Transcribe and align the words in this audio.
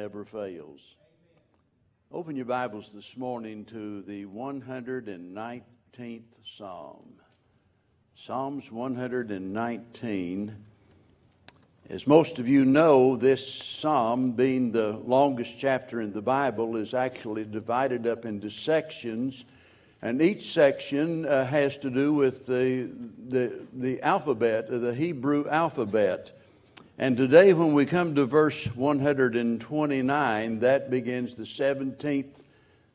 never 0.00 0.24
fails. 0.24 0.80
Open 2.10 2.34
your 2.34 2.46
Bibles 2.46 2.90
this 2.94 3.18
morning 3.18 3.66
to 3.66 4.00
the 4.00 4.24
119th 4.24 6.22
Psalm. 6.56 7.04
Psalms 8.16 8.72
119. 8.72 10.56
As 11.90 12.06
most 12.06 12.38
of 12.38 12.48
you 12.48 12.64
know, 12.64 13.14
this 13.14 13.46
psalm, 13.46 14.32
being 14.32 14.72
the 14.72 14.92
longest 15.04 15.56
chapter 15.58 16.00
in 16.00 16.14
the 16.14 16.22
Bible, 16.22 16.76
is 16.76 16.94
actually 16.94 17.44
divided 17.44 18.06
up 18.06 18.24
into 18.24 18.48
sections, 18.48 19.44
and 20.00 20.22
each 20.22 20.54
section 20.54 21.26
uh, 21.26 21.44
has 21.44 21.76
to 21.76 21.90
do 21.90 22.14
with 22.14 22.46
the, 22.46 22.88
the, 23.28 23.52
the 23.74 24.00
alphabet, 24.00 24.70
the 24.70 24.94
Hebrew 24.94 25.46
alphabet. 25.46 26.39
And 27.00 27.16
today, 27.16 27.54
when 27.54 27.72
we 27.72 27.86
come 27.86 28.14
to 28.16 28.26
verse 28.26 28.66
129, 28.76 30.58
that 30.58 30.90
begins 30.90 31.34
the 31.34 31.44
17th, 31.44 32.28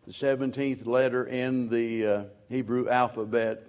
the 0.05 0.11
17th 0.11 0.85
letter 0.85 1.25
in 1.25 1.69
the 1.69 2.05
uh, 2.05 2.23
Hebrew 2.47 2.87
alphabet, 2.87 3.63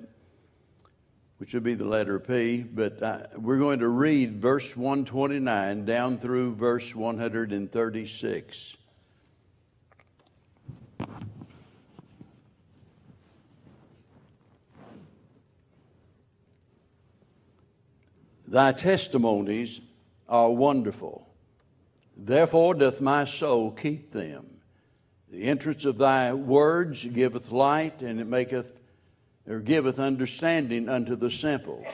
which 1.39 1.55
would 1.55 1.63
be 1.63 1.73
the 1.73 1.87
letter 1.87 2.21
P. 2.21 2.59
But 2.59 3.03
uh, 3.03 3.21
we're 3.39 3.57
going 3.57 3.79
to 3.79 3.89
read 3.89 4.43
verse 4.43 4.77
129 4.77 5.87
down 5.87 6.19
through 6.19 6.57
verse 6.57 6.95
136. 6.95 8.77
Thy 18.47 18.73
testimonies 18.73 19.81
are 20.29 20.51
wonderful. 20.51 21.27
Therefore 22.17 22.75
doth 22.75 23.01
my 23.01 23.25
soul 23.25 23.71
keep 23.71 24.11
them. 24.13 24.47
The 25.31 25.45
entrance 25.45 25.85
of 25.85 25.99
thy 25.99 26.33
words 26.33 27.05
giveth 27.05 27.51
light, 27.51 28.03
and 28.03 28.21
it 28.21 28.27
maketh 28.27 28.67
or 29.49 29.61
giveth 29.61 29.99
understanding 29.99 30.89
unto 30.89 31.17
the 31.17 31.31
simple. 31.31 31.85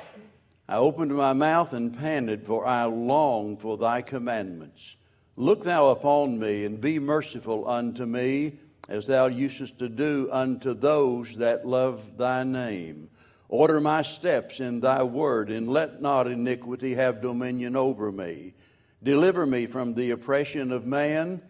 I 0.69 0.77
opened 0.77 1.15
my 1.15 1.33
mouth 1.33 1.73
and 1.73 1.99
panted, 1.99 2.47
for 2.47 2.67
I 2.67 2.85
long 2.85 3.57
for 3.57 3.77
thy 3.77 4.03
commandments. 4.03 4.97
Look 5.37 5.65
thou 5.65 5.89
upon 5.89 6.39
me, 6.39 6.65
and 6.65 6.81
be 6.81 6.99
merciful 6.99 7.69
unto 7.69 8.07
me, 8.07 8.59
as 8.89 9.07
thou 9.07 9.27
usest 9.27 9.79
to 9.79 9.89
do 9.89 10.29
unto 10.31 10.75
those 10.75 11.37
that 11.37 11.67
love 11.67 12.17
thy 12.17 12.45
name. 12.45 13.09
Order 13.53 13.83
my 13.83 14.01
steps 14.01 14.61
in 14.61 14.81
thy 14.81 15.03
word, 15.03 15.51
and 15.51 15.69
let 15.69 16.01
not 16.01 16.27
iniquity 16.27 16.95
have 16.95 17.21
dominion 17.21 17.77
over 17.77 18.11
me. 18.11 18.55
Deliver 19.03 19.45
me 19.45 19.67
from 19.67 19.93
the 19.93 20.13
oppression 20.13 20.73
of 20.73 20.87
man, 20.87 21.43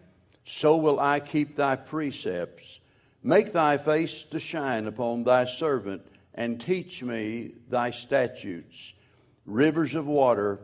so 0.43 0.75
will 0.75 0.99
I 0.99 1.21
keep 1.21 1.55
thy 1.55 1.77
precepts. 1.77 2.81
Make 3.23 3.53
thy 3.53 3.77
face 3.77 4.23
to 4.31 4.39
shine 4.41 4.85
upon 4.85 5.23
thy 5.23 5.45
servant, 5.45 6.01
and 6.35 6.59
teach 6.59 7.01
me 7.01 7.53
thy 7.69 7.91
statutes. 7.91 8.91
Rivers 9.45 9.95
of 9.95 10.05
water 10.05 10.59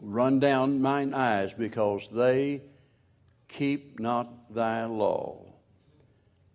run 0.00 0.38
down 0.38 0.80
mine 0.80 1.12
eyes, 1.12 1.54
because 1.54 2.08
they 2.08 2.62
keep 3.48 3.98
not 3.98 4.54
thy 4.54 4.84
law. 4.84 5.45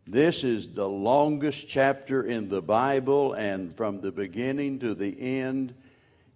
This 0.08 0.44
is 0.44 0.70
the 0.70 0.88
longest 0.88 1.68
chapter 1.68 2.24
in 2.24 2.50
the 2.50 2.62
Bible, 2.62 3.34
and 3.34 3.76
from 3.78 4.02
the 4.02 4.12
beginning 4.12 4.80
to 4.80 4.96
the 4.96 5.40
end, 5.40 5.76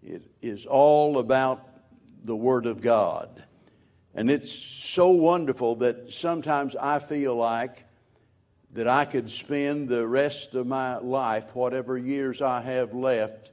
it 0.03 0.21
is 0.41 0.67
all 0.67 1.17
about 1.17 1.67
the 2.23 2.35
Word 2.35 2.67
of 2.67 2.81
God. 2.81 3.43
And 4.13 4.29
it's 4.29 4.51
so 4.51 5.09
wonderful 5.09 5.77
that 5.77 6.13
sometimes 6.13 6.75
I 6.75 6.99
feel 6.99 7.35
like 7.35 7.85
that 8.73 8.87
I 8.87 9.03
could 9.03 9.31
spend 9.31 9.89
the 9.89 10.05
rest 10.05 10.53
of 10.53 10.67
my 10.67 10.97
life, 10.97 11.55
whatever 11.55 11.97
years 11.97 12.41
I 12.41 12.61
have 12.61 12.93
left, 12.93 13.49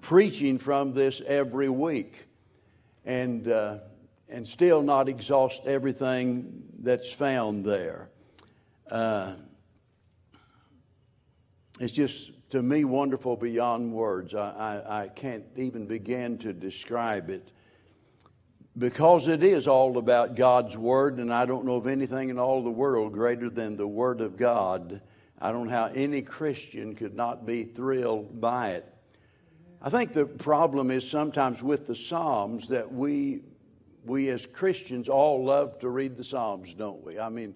preaching 0.00 0.58
from 0.58 0.94
this 0.94 1.20
every 1.26 1.68
week 1.68 2.26
and, 3.04 3.48
uh, 3.48 3.78
and 4.28 4.48
still 4.48 4.82
not 4.82 5.08
exhaust 5.08 5.66
everything 5.66 6.62
that's 6.78 7.12
found 7.12 7.64
there. 7.64 8.08
Uh, 8.90 9.34
it's 11.80 11.92
just, 11.92 12.30
to 12.50 12.62
me, 12.62 12.84
wonderful 12.84 13.36
beyond 13.36 13.92
words. 13.92 14.34
I, 14.34 14.82
I, 14.86 15.02
I 15.02 15.08
can't 15.08 15.44
even 15.56 15.86
begin 15.86 16.38
to 16.38 16.52
describe 16.52 17.28
it 17.28 17.52
because 18.78 19.26
it 19.26 19.42
is 19.42 19.66
all 19.66 19.98
about 19.98 20.36
God's 20.36 20.76
Word, 20.76 21.18
and 21.18 21.32
I 21.32 21.46
don't 21.46 21.64
know 21.64 21.76
of 21.76 21.86
anything 21.86 22.28
in 22.28 22.38
all 22.38 22.62
the 22.62 22.70
world 22.70 23.12
greater 23.12 23.50
than 23.50 23.76
the 23.76 23.88
Word 23.88 24.20
of 24.20 24.36
God. 24.36 25.00
I 25.38 25.50
don't 25.52 25.66
know 25.66 25.72
how 25.72 25.86
any 25.86 26.22
Christian 26.22 26.94
could 26.94 27.14
not 27.14 27.46
be 27.46 27.64
thrilled 27.64 28.40
by 28.40 28.70
it. 28.72 28.92
I 29.82 29.90
think 29.90 30.12
the 30.12 30.26
problem 30.26 30.90
is 30.90 31.08
sometimes 31.08 31.62
with 31.62 31.86
the 31.86 31.94
Psalms 31.94 32.68
that 32.68 32.90
we, 32.90 33.42
we 34.04 34.30
as 34.30 34.46
Christians 34.46 35.08
all 35.08 35.44
love 35.44 35.78
to 35.80 35.88
read 35.90 36.16
the 36.16 36.24
Psalms, 36.24 36.72
don't 36.74 37.04
we? 37.04 37.18
I 37.18 37.28
mean, 37.28 37.54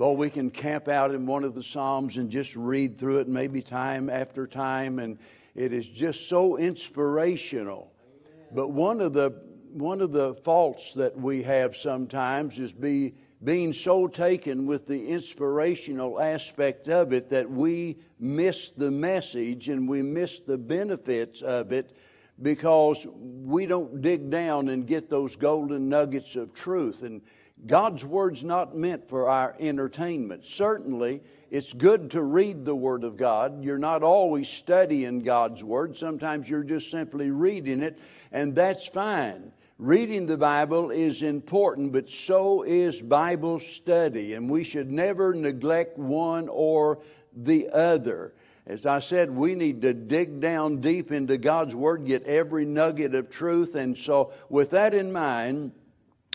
well, 0.00 0.16
we 0.16 0.30
can 0.30 0.50
camp 0.50 0.88
out 0.88 1.14
in 1.14 1.26
one 1.26 1.44
of 1.44 1.54
the 1.54 1.62
Psalms 1.62 2.16
and 2.16 2.30
just 2.30 2.56
read 2.56 2.96
through 2.96 3.18
it, 3.18 3.28
maybe 3.28 3.60
time 3.60 4.08
after 4.08 4.46
time, 4.46 4.98
and 4.98 5.18
it 5.54 5.74
is 5.74 5.86
just 5.86 6.26
so 6.26 6.56
inspirational. 6.56 7.92
Amen. 8.32 8.46
But 8.54 8.68
one 8.68 9.02
of 9.02 9.12
the 9.12 9.42
one 9.74 10.00
of 10.00 10.10
the 10.10 10.32
faults 10.36 10.94
that 10.94 11.14
we 11.14 11.42
have 11.42 11.76
sometimes 11.76 12.58
is 12.58 12.72
be 12.72 13.12
being 13.44 13.74
so 13.74 14.08
taken 14.08 14.64
with 14.64 14.86
the 14.86 15.06
inspirational 15.06 16.18
aspect 16.18 16.88
of 16.88 17.12
it 17.12 17.28
that 17.28 17.48
we 17.48 17.98
miss 18.18 18.70
the 18.70 18.90
message 18.90 19.68
and 19.68 19.86
we 19.86 20.00
miss 20.00 20.38
the 20.38 20.56
benefits 20.56 21.42
of 21.42 21.72
it 21.72 21.94
because 22.40 23.06
we 23.12 23.66
don't 23.66 24.00
dig 24.00 24.30
down 24.30 24.70
and 24.70 24.86
get 24.86 25.10
those 25.10 25.36
golden 25.36 25.90
nuggets 25.90 26.36
of 26.36 26.54
truth 26.54 27.02
and 27.02 27.20
God's 27.66 28.04
Word's 28.04 28.42
not 28.42 28.76
meant 28.76 29.08
for 29.08 29.28
our 29.28 29.54
entertainment. 29.60 30.46
Certainly, 30.46 31.20
it's 31.50 31.72
good 31.72 32.10
to 32.12 32.22
read 32.22 32.64
the 32.64 32.74
Word 32.74 33.04
of 33.04 33.16
God. 33.16 33.64
You're 33.64 33.78
not 33.78 34.02
always 34.02 34.48
studying 34.48 35.20
God's 35.20 35.62
Word. 35.62 35.96
Sometimes 35.96 36.48
you're 36.48 36.62
just 36.62 36.90
simply 36.90 37.30
reading 37.30 37.82
it, 37.82 37.98
and 38.32 38.54
that's 38.54 38.86
fine. 38.86 39.52
Reading 39.78 40.26
the 40.26 40.36
Bible 40.36 40.90
is 40.90 41.22
important, 41.22 41.92
but 41.92 42.08
so 42.08 42.62
is 42.62 43.00
Bible 43.00 43.58
study, 43.58 44.34
and 44.34 44.48
we 44.48 44.62
should 44.62 44.90
never 44.90 45.34
neglect 45.34 45.98
one 45.98 46.48
or 46.48 46.98
the 47.34 47.68
other. 47.70 48.34
As 48.66 48.86
I 48.86 49.00
said, 49.00 49.30
we 49.30 49.54
need 49.54 49.82
to 49.82 49.94
dig 49.94 50.40
down 50.40 50.80
deep 50.80 51.12
into 51.12 51.38
God's 51.38 51.74
Word, 51.74 52.06
get 52.06 52.24
every 52.24 52.64
nugget 52.64 53.14
of 53.14 53.30
truth, 53.30 53.74
and 53.74 53.96
so 53.96 54.32
with 54.48 54.70
that 54.70 54.94
in 54.94 55.10
mind, 55.10 55.72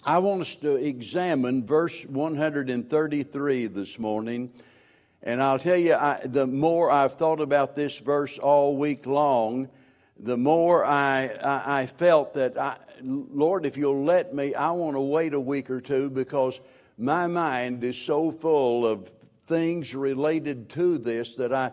I 0.07 0.19
want 0.19 0.41
us 0.41 0.55
to 0.57 0.75
examine 0.75 1.65
verse 1.65 2.05
133 2.05 3.65
this 3.65 3.97
morning. 3.97 4.51
And 5.23 5.41
I'll 5.41 5.57
tell 5.57 5.77
you, 5.77 5.95
I, 5.95 6.21
the 6.23 6.45
more 6.45 6.91
I've 6.91 7.13
thought 7.13 7.41
about 7.41 7.75
this 7.75 7.97
verse 7.97 8.37
all 8.37 8.77
week 8.77 9.07
long, 9.07 9.67
the 10.19 10.37
more 10.37 10.85
I, 10.85 11.29
I, 11.43 11.81
I 11.81 11.85
felt 11.87 12.35
that, 12.35 12.55
I, 12.55 12.77
Lord, 13.01 13.65
if 13.65 13.77
you'll 13.77 14.03
let 14.03 14.31
me, 14.35 14.53
I 14.53 14.69
want 14.69 14.95
to 14.95 15.01
wait 15.01 15.33
a 15.33 15.39
week 15.39 15.71
or 15.71 15.81
two 15.81 16.11
because 16.11 16.59
my 16.99 17.25
mind 17.25 17.83
is 17.83 17.97
so 17.97 18.29
full 18.29 18.85
of 18.85 19.11
things 19.47 19.95
related 19.95 20.69
to 20.69 20.99
this 20.99 21.35
that 21.37 21.51
I 21.51 21.71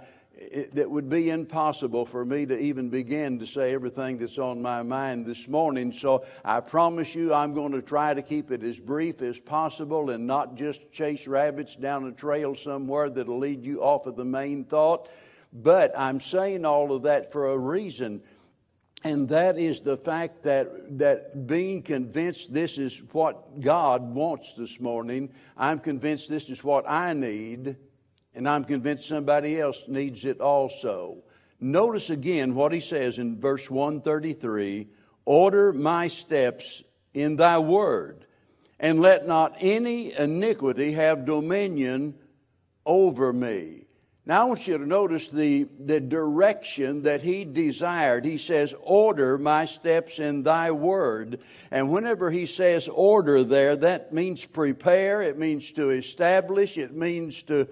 it, 0.51 0.75
that 0.75 0.91
would 0.91 1.09
be 1.09 1.31
impossible 1.31 2.05
for 2.05 2.25
me 2.25 2.47
to 2.47 2.59
even 2.59 2.89
begin 2.89 3.39
to 3.39 3.47
say 3.47 3.73
everything 3.73 4.19
that's 4.19 4.39
on 4.39 4.61
my 4.61 4.83
mind 4.83 5.25
this 5.27 5.47
morning. 5.47 5.93
So 5.93 6.25
I 6.45 6.61
promise 6.61 7.15
you, 7.15 7.33
I'm 7.33 7.55
going 7.55 7.73
to 7.73 7.83
try 7.83 8.13
to 8.15 8.23
keep 8.23 8.51
it 8.51 8.63
as 8.63 8.79
brief 8.79 9.23
as 9.23 9.39
possible 9.39 10.11
and 10.11 10.27
not 10.27 10.57
just 10.57 10.91
chase 10.91 11.27
rabbits 11.27 11.77
down 11.77 12.06
a 12.06 12.12
trail 12.12 12.56
somewhere 12.56 13.11
that'll 13.11 13.39
lead 13.39 13.65
you 13.65 13.83
off 13.83 14.06
of 14.06 14.17
the 14.17 14.25
main 14.25 14.65
thought. 14.65 15.09
But 15.53 15.93
I'm 15.97 16.21
saying 16.21 16.65
all 16.65 16.95
of 16.95 17.03
that 17.03 17.31
for 17.31 17.50
a 17.50 17.59
reason. 17.59 18.23
And 19.05 19.29
that 19.29 19.59
is 19.59 19.81
the 19.81 19.97
fact 19.97 20.45
that, 20.45 20.99
that 20.99 21.47
being 21.47 21.83
convinced 21.83 22.53
this 22.53 22.79
is 22.79 23.03
what 23.12 23.61
God 23.61 24.15
wants 24.15 24.55
this 24.55 24.81
morning, 24.81 25.33
I'm 25.56 25.79
convinced 25.79 26.29
this 26.29 26.49
is 26.49 26.62
what 26.62 26.88
I 26.88 27.12
need 27.12 27.77
and 28.34 28.49
I'm 28.49 28.64
convinced 28.64 29.08
somebody 29.08 29.61
else 29.61 29.82
needs 29.88 30.25
it 30.25 30.40
also. 30.40 31.19
Notice 31.61 32.11
again 32.11 32.55
what 32.55 32.73
he 32.73 32.81
says 32.81 33.19
in 33.19 33.40
verse 33.40 33.70
133 33.70 34.88
Order 35.25 35.73
my 35.73 36.08
steps 36.08 36.82
in 37.14 37.37
thy 37.37 37.58
word, 37.58 38.26
and 38.81 39.00
let 39.00 39.26
not 39.26 39.56
any 39.61 40.12
iniquity 40.12 40.93
have 40.93 41.25
dominion 41.25 42.14
over 42.84 43.32
me. 43.32 43.82
Now, 44.25 44.43
I 44.43 44.44
want 44.44 44.69
you 44.69 44.78
to 44.78 44.87
notice 44.87 45.28
the, 45.28 45.67
the 45.81 45.99
direction 45.99 47.02
that 47.02 47.25
he 47.25 47.44
desired. 47.44 48.25
He 48.25 48.38
says, 48.38 48.73
Order 48.81 49.37
my 49.37 49.64
steps 49.64 50.20
in 50.20 50.44
thy 50.44 50.70
word. 50.70 51.40
And 51.73 51.93
whenever 51.93 52.31
he 52.31 52.46
says 52.46 52.87
order 52.87 53.43
there, 53.43 53.75
that 53.75 54.12
means 54.12 54.44
prepare, 54.44 55.23
it 55.23 55.38
means 55.38 55.73
to 55.73 55.90
establish, 55.90 56.78
it 56.78 56.94
means 56.94 57.43
to, 57.44 57.67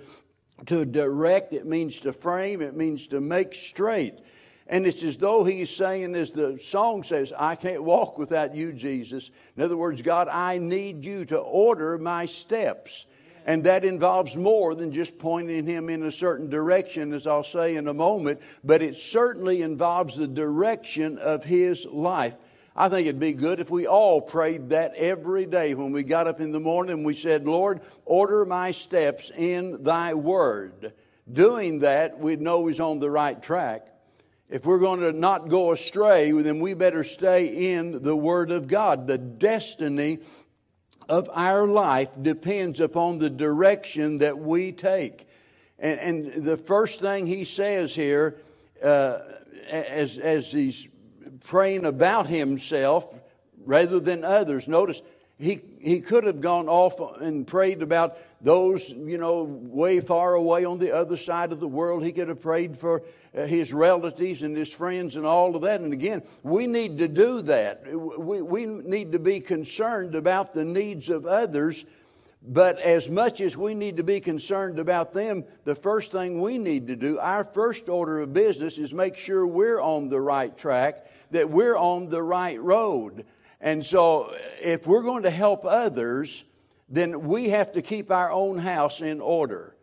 to 0.67 0.85
direct, 0.85 1.53
it 1.53 1.67
means 1.67 2.01
to 2.01 2.13
frame, 2.13 2.63
it 2.63 2.77
means 2.77 3.07
to 3.09 3.21
make 3.21 3.55
straight. 3.55 4.19
And 4.67 4.87
it's 4.87 5.03
as 5.03 5.17
though 5.17 5.43
he's 5.43 5.69
saying, 5.69 6.15
as 6.15 6.31
the 6.31 6.59
song 6.63 7.03
says, 7.03 7.33
I 7.37 7.57
can't 7.57 7.83
walk 7.83 8.19
without 8.19 8.55
you, 8.55 8.73
Jesus. 8.73 9.31
In 9.57 9.65
other 9.65 9.77
words, 9.77 10.01
God, 10.01 10.29
I 10.29 10.59
need 10.59 11.05
you 11.05 11.25
to 11.27 11.39
order 11.39 11.99
my 11.99 12.27
steps. 12.27 13.07
And 13.47 13.65
that 13.65 13.85
involves 13.85 14.37
more 14.37 14.77
than 14.77 14.93
just 14.93 15.19
pointing 15.19 15.67
him 15.67 15.89
in 15.89 16.05
a 16.05 16.13
certain 16.13 16.49
direction, 16.49 17.13
as 17.13 17.27
I'll 17.27 17.43
say 17.43 17.77
in 17.77 17.89
a 17.89 17.95
moment, 17.95 18.41
but 18.63 18.83
it 18.83 18.97
certainly 18.97 19.63
involves 19.63 20.15
the 20.15 20.29
direction 20.29 21.19
of 21.19 21.43
his 21.43 21.85
life. 21.87 22.35
I 22.81 22.89
think 22.89 23.07
it'd 23.07 23.21
be 23.21 23.35
good 23.35 23.61
if 23.61 23.69
we 23.69 23.87
all 23.87 24.23
prayed 24.23 24.71
that 24.71 24.95
every 24.95 25.45
day 25.45 25.75
when 25.75 25.93
we 25.93 26.03
got 26.03 26.27
up 26.27 26.41
in 26.41 26.51
the 26.51 26.59
morning 26.59 26.95
and 26.95 27.05
we 27.05 27.13
said, 27.13 27.47
Lord, 27.47 27.83
order 28.07 28.47
my 28.47 28.71
steps 28.71 29.31
in 29.37 29.83
thy 29.83 30.15
word. 30.15 30.95
Doing 31.31 31.81
that, 31.81 32.19
we'd 32.19 32.41
know 32.41 32.67
he's 32.67 32.81
on 32.81 32.99
the 32.99 33.11
right 33.11 33.41
track. 33.43 33.87
If 34.49 34.65
we're 34.65 34.79
going 34.79 35.01
to 35.01 35.13
not 35.13 35.51
go 35.51 35.73
astray, 35.73 36.33
then 36.33 36.59
we 36.59 36.73
better 36.73 37.05
stay 37.05 37.75
in 37.75 38.03
the 38.03 38.17
Word 38.17 38.51
of 38.51 38.67
God. 38.67 39.07
The 39.07 39.19
destiny 39.19 40.21
of 41.07 41.29
our 41.35 41.67
life 41.67 42.09
depends 42.23 42.81
upon 42.81 43.19
the 43.19 43.29
direction 43.29 44.19
that 44.19 44.39
we 44.39 44.73
take. 44.73 45.29
And, 45.79 46.01
and 46.01 46.45
the 46.47 46.57
first 46.57 47.03
thing 47.03 47.27
he 47.27 47.45
says 47.45 47.95
here, 47.95 48.39
uh, 48.83 49.19
as, 49.71 50.17
as 50.17 50.51
he's 50.51 50.89
praying 51.45 51.85
about 51.85 52.27
himself 52.27 53.13
rather 53.65 54.01
than 54.01 54.25
others, 54.25 54.69
notice 54.69 55.03
he, 55.41 55.63
he 55.81 56.03
could 56.03 56.25
have 56.25 56.43
gone 56.43 56.69
off 56.69 57.01
and 57.21 57.47
prayed 57.47 57.81
about 57.81 58.19
those, 58.43 58.91
you 58.91 59.17
know, 59.17 59.45
way 59.45 60.01
far 60.01 60.35
away 60.35 60.67
on 60.67 60.79
the 60.79 60.95
other 60.95 61.17
side 61.17 61.51
of 61.51 61.61
the 61.61 61.67
world. 61.67 62.05
He 62.05 62.13
could 62.13 62.29
have 62.29 62.43
prayed 62.43 62.79
for 62.79 63.03
uh, 63.35 63.47
his 63.47 63.73
relatives 63.73 64.43
and 64.43 64.55
his 64.55 64.69
friends 64.69 65.17
and 65.17 65.25
all 65.25 65.57
of 65.57 65.63
that. 65.63 65.81
And 65.81 65.95
again, 65.95 66.23
we 66.43 66.67
need 66.67 66.99
to 66.99 67.09
do 67.09 67.41
that. 67.43 67.87
We, 67.91 68.43
we 68.43 68.67
need 68.67 69.13
to 69.13 69.19
be 69.19 69.41
concerned 69.41 70.15
about 70.15 70.53
the 70.53 70.65
needs 70.65 71.09
of 71.09 71.25
others. 71.25 71.87
But 72.43 72.79
as 72.79 73.09
much 73.09 73.41
as 73.41 73.57
we 73.57 73.75
need 73.75 73.99
to 73.99 74.03
be 74.03 74.21
concerned 74.21 74.79
about 74.79 75.13
them, 75.13 75.45
the 75.65 75.75
first 75.75 76.13
thing 76.13 76.41
we 76.41 76.59
need 76.59 76.87
to 76.89 76.97
do, 76.97 77.19
our 77.19 77.45
first 77.45 77.89
order 77.89 78.21
of 78.21 78.33
business, 78.33 78.79
is 78.79 78.93
make 78.93 79.17
sure 79.17 79.47
we're 79.47 79.81
on 79.81 80.09
the 80.09 80.21
right 80.21 80.57
track, 80.57 81.07
that 81.31 81.51
we're 81.51 81.77
on 81.77 82.09
the 82.09 82.23
right 82.23 82.61
road. 82.61 83.25
And 83.61 83.85
so, 83.85 84.35
if 84.61 84.87
we're 84.87 85.03
going 85.03 85.25
to 85.25 85.31
help 85.31 85.65
others, 85.65 86.45
then 86.89 87.23
we 87.23 87.51
have 87.51 87.73
to 87.73 87.83
keep 87.83 88.11
our 88.11 88.31
own 88.31 88.59
house 88.59 89.01
in 89.01 89.21
order. 89.21 89.77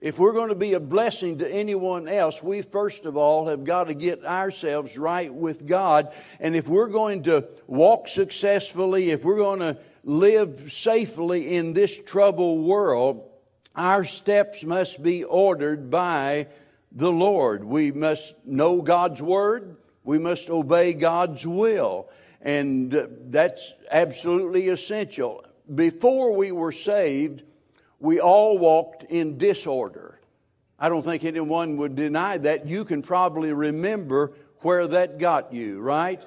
If 0.00 0.18
we're 0.18 0.34
going 0.34 0.50
to 0.50 0.54
be 0.54 0.74
a 0.74 0.80
blessing 0.80 1.38
to 1.38 1.50
anyone 1.50 2.08
else, 2.08 2.42
we 2.42 2.60
first 2.60 3.06
of 3.06 3.16
all 3.16 3.48
have 3.48 3.64
got 3.64 3.84
to 3.84 3.94
get 3.94 4.22
ourselves 4.22 4.98
right 4.98 5.32
with 5.32 5.66
God. 5.66 6.12
And 6.40 6.54
if 6.54 6.68
we're 6.68 6.88
going 6.88 7.22
to 7.22 7.48
walk 7.66 8.08
successfully, 8.08 9.12
if 9.12 9.24
we're 9.24 9.38
going 9.38 9.60
to 9.60 9.78
live 10.04 10.70
safely 10.70 11.56
in 11.56 11.72
this 11.72 11.98
troubled 12.04 12.66
world, 12.66 13.30
our 13.74 14.04
steps 14.04 14.62
must 14.62 15.02
be 15.02 15.24
ordered 15.24 15.90
by 15.90 16.48
the 16.92 17.10
Lord. 17.10 17.64
We 17.64 17.90
must 17.90 18.34
know 18.44 18.82
God's 18.82 19.22
Word, 19.22 19.78
we 20.04 20.18
must 20.18 20.50
obey 20.50 20.92
God's 20.92 21.46
will. 21.46 22.08
And 22.40 23.08
that's 23.30 23.72
absolutely 23.90 24.68
essential. 24.68 25.44
Before 25.74 26.36
we 26.36 26.52
were 26.52 26.72
saved, 26.72 27.42
we 27.98 28.20
all 28.20 28.58
walked 28.58 29.04
in 29.04 29.38
disorder. 29.38 30.20
I 30.78 30.90
don't 30.90 31.02
think 31.02 31.24
anyone 31.24 31.78
would 31.78 31.96
deny 31.96 32.36
that. 32.38 32.66
You 32.66 32.84
can 32.84 33.00
probably 33.00 33.52
remember 33.52 34.32
where 34.58 34.86
that 34.88 35.18
got 35.18 35.54
you, 35.54 35.80
right? 35.80 36.22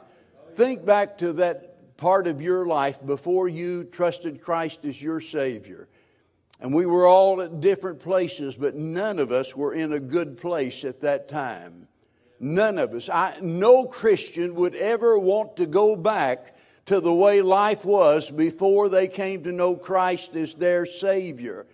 Think 0.56 0.84
back 0.86 1.20
to 1.20 1.34
that 1.34 1.96
part 1.98 2.28
of 2.28 2.42
your 2.42 2.66
life 2.66 2.98
before 3.06 3.48
you 3.48 3.84
trusted 3.84 4.42
Christ 4.42 4.86
as 4.86 5.00
your 5.00 5.22
Savior. 5.22 5.88
And 6.60 6.74
we 6.74 6.88
were 6.88 7.06
all 7.06 7.42
at 7.42 7.62
different 7.62 8.00
places, 8.00 8.56
but 8.56 8.74
none 8.76 9.20
of 9.20 9.32
us 9.32 9.56
were 9.56 9.74
in 9.74 9.94
a 9.94 10.00
good 10.00 10.38
place 10.38 10.84
at 10.84 11.02
that 11.02 11.30
time. 11.30 11.88
None 12.40 12.78
of 12.78 12.94
us. 12.94 13.10
I, 13.10 13.38
no 13.42 13.86
Christian 13.86 14.56
would 14.56 14.76
ever 14.76 15.18
want 15.18 15.58
to 15.58 15.66
go 15.66 15.96
back 15.96 16.56
to 16.88 17.00
the 17.02 17.14
way 17.14 17.42
life 17.42 17.84
was 17.84 18.30
before 18.30 18.90
they 18.90 19.08
came 19.08 19.44
to 19.44 19.52
know 19.52 19.76
Christ 19.76 20.36
as 20.36 20.54
their 20.54 20.86
Savior. 20.86 21.66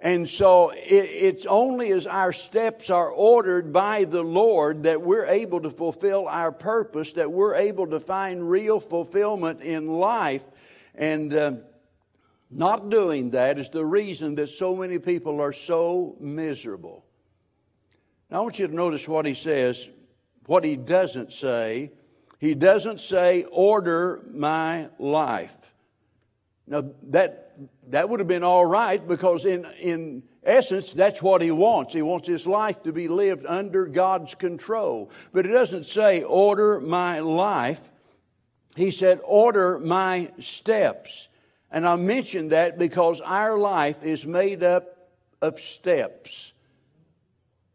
And 0.00 0.28
so 0.28 0.70
it, 0.70 0.80
it's 0.86 1.46
only 1.46 1.90
as 1.92 2.06
our 2.06 2.32
steps 2.32 2.90
are 2.90 3.10
ordered 3.10 3.72
by 3.72 4.04
the 4.04 4.22
Lord 4.22 4.84
that 4.84 5.00
we're 5.00 5.26
able 5.26 5.60
to 5.60 5.70
fulfill 5.70 6.28
our 6.28 6.52
purpose, 6.52 7.12
that 7.12 7.30
we're 7.30 7.54
able 7.54 7.86
to 7.88 8.00
find 8.00 8.48
real 8.48 8.80
fulfillment 8.80 9.62
in 9.62 9.88
life. 9.88 10.42
And 10.94 11.34
uh, 11.34 11.52
not 12.50 12.88
doing 12.88 13.30
that 13.30 13.58
is 13.58 13.68
the 13.68 13.84
reason 13.84 14.34
that 14.36 14.48
so 14.48 14.76
many 14.76 14.98
people 14.98 15.40
are 15.40 15.52
so 15.52 16.16
miserable. 16.20 17.04
Now, 18.30 18.38
I 18.38 18.40
want 18.42 18.58
you 18.58 18.66
to 18.66 18.74
notice 18.74 19.08
what 19.08 19.26
he 19.26 19.34
says 19.34 19.88
what 20.46 20.64
he 20.64 20.76
doesn't 20.76 21.32
say. 21.32 21.90
He 22.38 22.54
doesn't 22.54 23.00
say, 23.00 23.44
order 23.50 24.22
my 24.30 24.88
life. 24.98 25.54
Now, 26.66 26.84
that, 27.04 27.56
that 27.88 28.08
would 28.08 28.20
have 28.20 28.28
been 28.28 28.44
all 28.44 28.66
right 28.66 29.06
because, 29.06 29.44
in, 29.44 29.66
in 29.80 30.22
essence, 30.42 30.92
that's 30.92 31.22
what 31.22 31.42
he 31.42 31.50
wants. 31.50 31.94
He 31.94 32.02
wants 32.02 32.28
his 32.28 32.46
life 32.46 32.82
to 32.82 32.92
be 32.92 33.08
lived 33.08 33.46
under 33.46 33.86
God's 33.86 34.34
control. 34.34 35.10
But 35.32 35.46
it 35.46 35.50
doesn't 35.50 35.86
say, 35.86 36.22
order 36.22 36.80
my 36.80 37.20
life. 37.20 37.80
He 38.76 38.90
said, 38.90 39.20
order 39.24 39.78
my 39.78 40.30
steps. 40.40 41.28
And 41.70 41.86
I 41.86 41.96
mention 41.96 42.48
that 42.48 42.78
because 42.78 43.20
our 43.20 43.58
life 43.58 44.02
is 44.02 44.26
made 44.26 44.62
up 44.62 45.10
of 45.40 45.60
steps. 45.60 46.52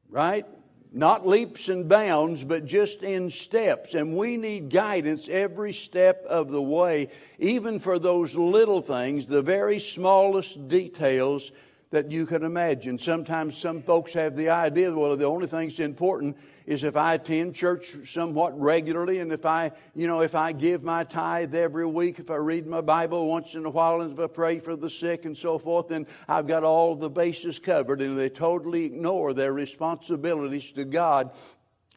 Right? 0.09 0.45
Not 0.91 1.27
leaps 1.27 1.69
and 1.69 1.87
bounds, 1.87 2.43
but 2.43 2.65
just 2.65 3.03
in 3.03 3.29
steps. 3.29 3.93
And 3.93 4.17
we 4.17 4.37
need 4.37 4.69
guidance 4.69 5.27
every 5.29 5.73
step 5.73 6.25
of 6.25 6.49
the 6.49 6.61
way, 6.61 7.09
even 7.37 7.79
for 7.79 7.99
those 7.99 8.35
little 8.35 8.81
things, 8.81 9.27
the 9.27 9.41
very 9.41 9.79
smallest 9.79 10.67
details 10.67 11.51
that 11.91 12.11
you 12.11 12.25
can 12.25 12.43
imagine. 12.43 12.99
Sometimes 12.99 13.57
some 13.57 13.81
folks 13.81 14.13
have 14.13 14.35
the 14.35 14.49
idea, 14.49 14.93
well, 14.93 15.17
the 15.17 15.25
only 15.25 15.47
thing 15.47 15.69
that's 15.69 15.79
important 15.79 16.37
is 16.67 16.83
if 16.83 16.95
I 16.95 17.15
attend 17.15 17.55
church 17.55 17.95
somewhat 18.05 18.59
regularly 18.59 19.19
and 19.19 19.31
if 19.31 19.43
I, 19.43 19.71
you 19.95 20.05
know, 20.05 20.21
if 20.21 20.35
I 20.35 20.51
give 20.51 20.83
my 20.83 21.03
tithe 21.03 21.55
every 21.55 21.87
week, 21.87 22.19
if 22.19 22.29
I 22.29 22.35
read 22.35 22.67
my 22.67 22.81
Bible 22.81 23.27
once 23.27 23.55
in 23.55 23.65
a 23.65 23.69
while, 23.71 24.01
and 24.01 24.13
if 24.13 24.19
I 24.19 24.27
pray 24.27 24.59
for 24.59 24.75
the 24.75 24.89
sick 24.89 25.25
and 25.25 25.35
so 25.35 25.57
forth, 25.57 25.87
then 25.87 26.05
I've 26.27 26.45
got 26.45 26.63
all 26.63 26.95
the 26.95 27.09
bases 27.09 27.57
covered. 27.57 28.01
And 28.01 28.19
they 28.19 28.29
totally 28.29 28.85
ignore 28.85 29.33
their 29.33 29.53
responsibilities 29.53 30.71
to 30.73 30.85
God 30.85 31.31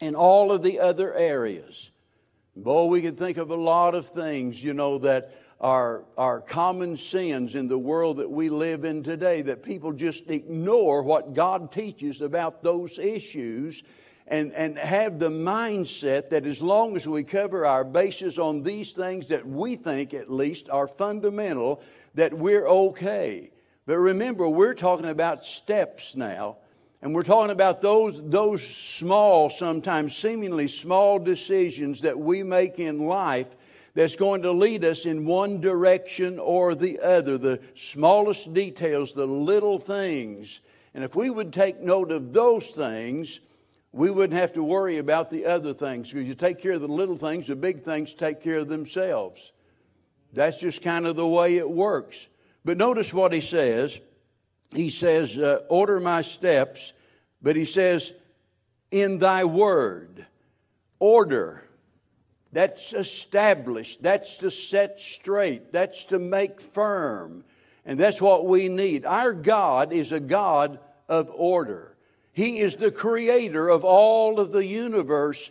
in 0.01 0.15
all 0.15 0.53
of 0.53 0.63
the 0.63 0.81
other 0.81 1.13
areas. 1.13 1.91
Boy, 2.57 2.87
we 2.87 3.03
can 3.03 3.17
think 3.17 3.37
of 3.37 3.51
a 3.51 3.57
lot 3.57 3.95
of 3.95 4.09
things, 4.09 4.63
you 4.63 4.73
know, 4.73 4.99
that 4.99 5.35
are, 5.63 6.03
are 6.19 6.41
common 6.41 6.97
sins 6.97 7.55
in 7.55 7.69
the 7.69 7.79
world 7.79 8.17
that 8.17 8.31
we 8.31 8.49
live 8.49 8.85
in 8.85 9.03
today 9.03 9.43
that 9.43 9.63
people 9.63 9.93
just 9.93 10.29
ignore 10.29 11.03
what 11.03 11.35
God 11.35 11.71
teaches 11.71 12.21
about 12.21 12.65
those 12.65 12.99
issues 12.99 13.85
and, 14.27 14.53
and 14.55 14.77
have 14.77 15.21
the 15.21 15.31
mindset 15.31 16.31
that 16.31 16.47
as 16.47 16.61
long 16.61 16.97
as 16.97 17.07
we 17.07 17.23
cover 17.23 17.65
our 17.65 17.85
bases 17.85 18.41
on 18.41 18.65
these 18.65 18.93
things 18.93 19.29
that 19.29 19.47
we 19.47 19.77
think 19.77 20.15
at 20.15 20.31
least 20.31 20.69
are 20.69 20.89
fundamental, 20.89 21.81
that 22.15 22.33
we're 22.37 22.67
okay. 22.67 23.51
But 23.87 23.99
remember, 23.99 24.49
we're 24.49 24.75
talking 24.75 25.07
about 25.07 25.47
steps 25.47 26.17
now. 26.17 26.57
And 27.03 27.13
we're 27.15 27.25
talking 27.25 27.51
about 27.51 27.83
those, 27.83 28.21
those 28.23 28.65
small, 28.65 29.51
sometimes 29.51 30.17
seemingly 30.17 30.69
small 30.69 31.19
decisions 31.19 32.01
that 32.03 32.17
we 32.17 32.45
make 32.45 32.79
in 32.79 33.07
life 33.07 33.49
that's 33.95 34.17
going 34.17 34.43
to 34.43 34.53
lead 34.53 34.85
us 34.85 35.05
in 35.05 35.27
one 35.27 35.61
direction 35.61 36.39
or 36.39 36.75
the 36.75 36.99
other. 37.01 37.37
The 37.37 37.61
smallest 37.75 38.55
details, 38.55 39.13
the 39.13 39.27
little 39.27 39.79
things. 39.79 40.61
And 40.95 41.05
if 41.05 41.15
we 41.15 41.31
would 41.31 41.53
take 41.53 41.81
note 41.81 42.11
of 42.11 42.33
those 42.33 42.69
things, 42.69 43.41
we 43.93 44.11
wouldn't 44.11 44.39
have 44.39 44.55
to 44.55 44.63
worry 44.63 44.99
about 44.99 45.31
the 45.31 45.45
other 45.45 45.75
things 45.75 46.11
because 46.11 46.27
you 46.27 46.35
take 46.35 46.59
care 46.59 46.73
of 46.73 46.81
the 46.81 46.89
little 46.89 47.19
things, 47.19 47.47
the 47.47 47.57
big 47.57 47.85
things 47.85 48.15
take 48.15 48.43
care 48.43 48.59
of 48.59 48.69
themselves. 48.69 49.53
That's 50.33 50.57
just 50.57 50.81
kind 50.81 51.07
of 51.07 51.17
the 51.17 51.27
way 51.27 51.59
it 51.59 51.71
works. 51.71 52.27
But 52.65 52.79
notice 52.79 53.13
what 53.13 53.33
he 53.33 53.43
says. 53.43 54.01
He 54.75 54.89
says, 54.89 55.37
uh, 55.37 55.61
Order 55.69 56.01
my 56.01 56.23
steps 56.23 56.95
But 57.43 57.57
he 57.57 57.67
says, 57.67 58.13
in 58.91 59.19
thy 59.19 59.45
word, 59.45 60.27
order. 60.99 61.65
That's 62.53 62.93
established. 62.93 64.03
That's 64.03 64.37
to 64.39 64.51
set 64.51 65.01
straight. 65.01 65.73
That's 65.73 66.05
to 66.07 66.19
make 66.19 66.61
firm. 66.61 67.45
And 67.87 67.99
that's 67.99 68.21
what 68.21 68.47
we 68.47 68.69
need. 68.69 69.07
Our 69.07 69.33
God 69.33 69.93
is 69.93 70.13
a 70.13 70.21
God 70.21 70.79
of 71.09 71.31
order. 71.35 71.97
He 72.33 72.61
is 72.61 72.77
the 72.77 72.93
creator 72.93 73.69
of 73.69 73.85
all 73.85 74.39
of 74.39 74.53
the 74.53 74.65
universe, 74.65 75.51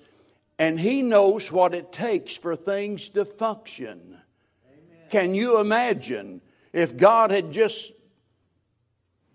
and 0.58 0.80
He 0.80 1.02
knows 1.02 1.52
what 1.52 1.74
it 1.74 1.92
takes 1.92 2.34
for 2.34 2.56
things 2.56 3.10
to 3.10 3.26
function. 3.26 4.18
Amen. 4.66 5.10
Can 5.10 5.36
you 5.36 5.60
imagine 5.60 6.42
if 6.74 6.98
God 6.98 7.32
had 7.32 7.52
just 7.52 7.92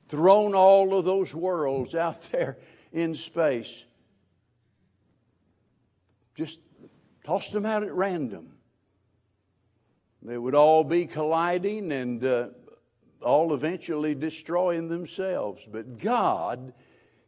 thrown 0.09 0.55
all 0.55 0.97
of 0.97 1.05
those 1.05 1.35
worlds 1.35 1.95
out 1.95 2.23
there 2.33 2.59
in 2.93 3.15
space? 3.15 3.85
Just 6.35 6.59
tossed 7.27 7.53
them 7.53 7.67
out 7.67 7.83
at 7.83 7.93
random. 7.93 8.53
They 10.23 10.39
would 10.39 10.55
all 10.55 10.85
be 10.85 11.07
colliding 11.07 11.91
and 11.91 12.25
uh, 12.25 12.49
all 13.21 13.53
eventually 13.53 14.15
destroying 14.15 14.89
themselves. 14.89 15.61
But 15.71 15.99
God 15.99 16.73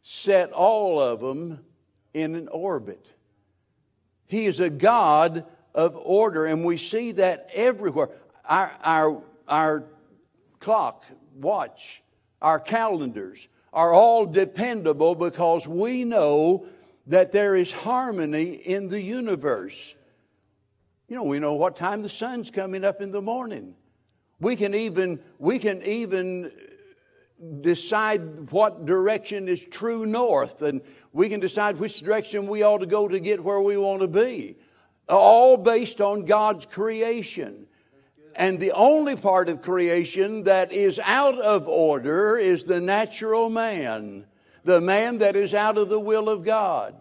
set 0.01 0.53
all 0.53 1.01
of 1.01 1.19
them 1.19 1.59
in 2.13 2.35
an 2.35 2.47
orbit. 2.47 3.11
He 4.25 4.45
is 4.45 4.61
a 4.61 4.69
God 4.69 5.45
of 5.75 5.97
order, 5.97 6.45
and 6.45 6.63
we 6.63 6.77
see 6.77 7.11
that 7.13 7.49
everywhere. 7.53 8.09
Our, 8.45 8.71
our, 8.81 9.21
our 9.49 9.83
clock, 10.61 11.03
watch, 11.35 12.01
our 12.41 12.59
calendars 12.59 13.47
are 13.73 13.91
all 13.91 14.25
dependable 14.25 15.13
because 15.13 15.67
we 15.67 16.05
know 16.05 16.65
that 17.09 17.31
there 17.31 17.55
is 17.55 17.71
harmony 17.71 18.53
in 18.53 18.87
the 18.87 19.01
universe. 19.01 19.95
You 21.07 21.15
know, 21.15 21.23
we 21.23 21.39
know 21.39 21.55
what 21.55 21.75
time 21.75 22.03
the 22.03 22.09
sun's 22.09 22.51
coming 22.51 22.85
up 22.85 23.01
in 23.01 23.11
the 23.11 23.21
morning. 23.21 23.73
We 24.39 24.55
can 24.55 24.75
even, 24.75 25.19
we 25.39 25.57
can 25.57 25.81
even 25.83 26.51
decide 27.61 28.51
what 28.51 28.85
direction 28.85 29.49
is 29.49 29.59
true 29.59 30.05
north, 30.05 30.61
and 30.61 30.81
we 31.11 31.29
can 31.29 31.39
decide 31.39 31.77
which 31.77 31.99
direction 31.99 32.47
we 32.47 32.61
ought 32.61 32.77
to 32.77 32.85
go 32.85 33.07
to 33.07 33.19
get 33.19 33.43
where 33.43 33.59
we 33.59 33.75
want 33.75 34.01
to 34.01 34.07
be. 34.07 34.57
All 35.07 35.57
based 35.57 36.01
on 36.01 36.25
God's 36.25 36.67
creation. 36.67 37.65
And 38.35 38.59
the 38.59 38.73
only 38.73 39.15
part 39.15 39.49
of 39.49 39.63
creation 39.63 40.43
that 40.43 40.71
is 40.71 40.99
out 41.03 41.39
of 41.39 41.67
order 41.67 42.37
is 42.37 42.65
the 42.65 42.79
natural 42.79 43.49
man, 43.49 44.25
the 44.63 44.81
man 44.81 45.19
that 45.19 45.35
is 45.35 45.53
out 45.53 45.77
of 45.77 45.89
the 45.89 45.99
will 45.99 46.29
of 46.29 46.43
God. 46.43 46.95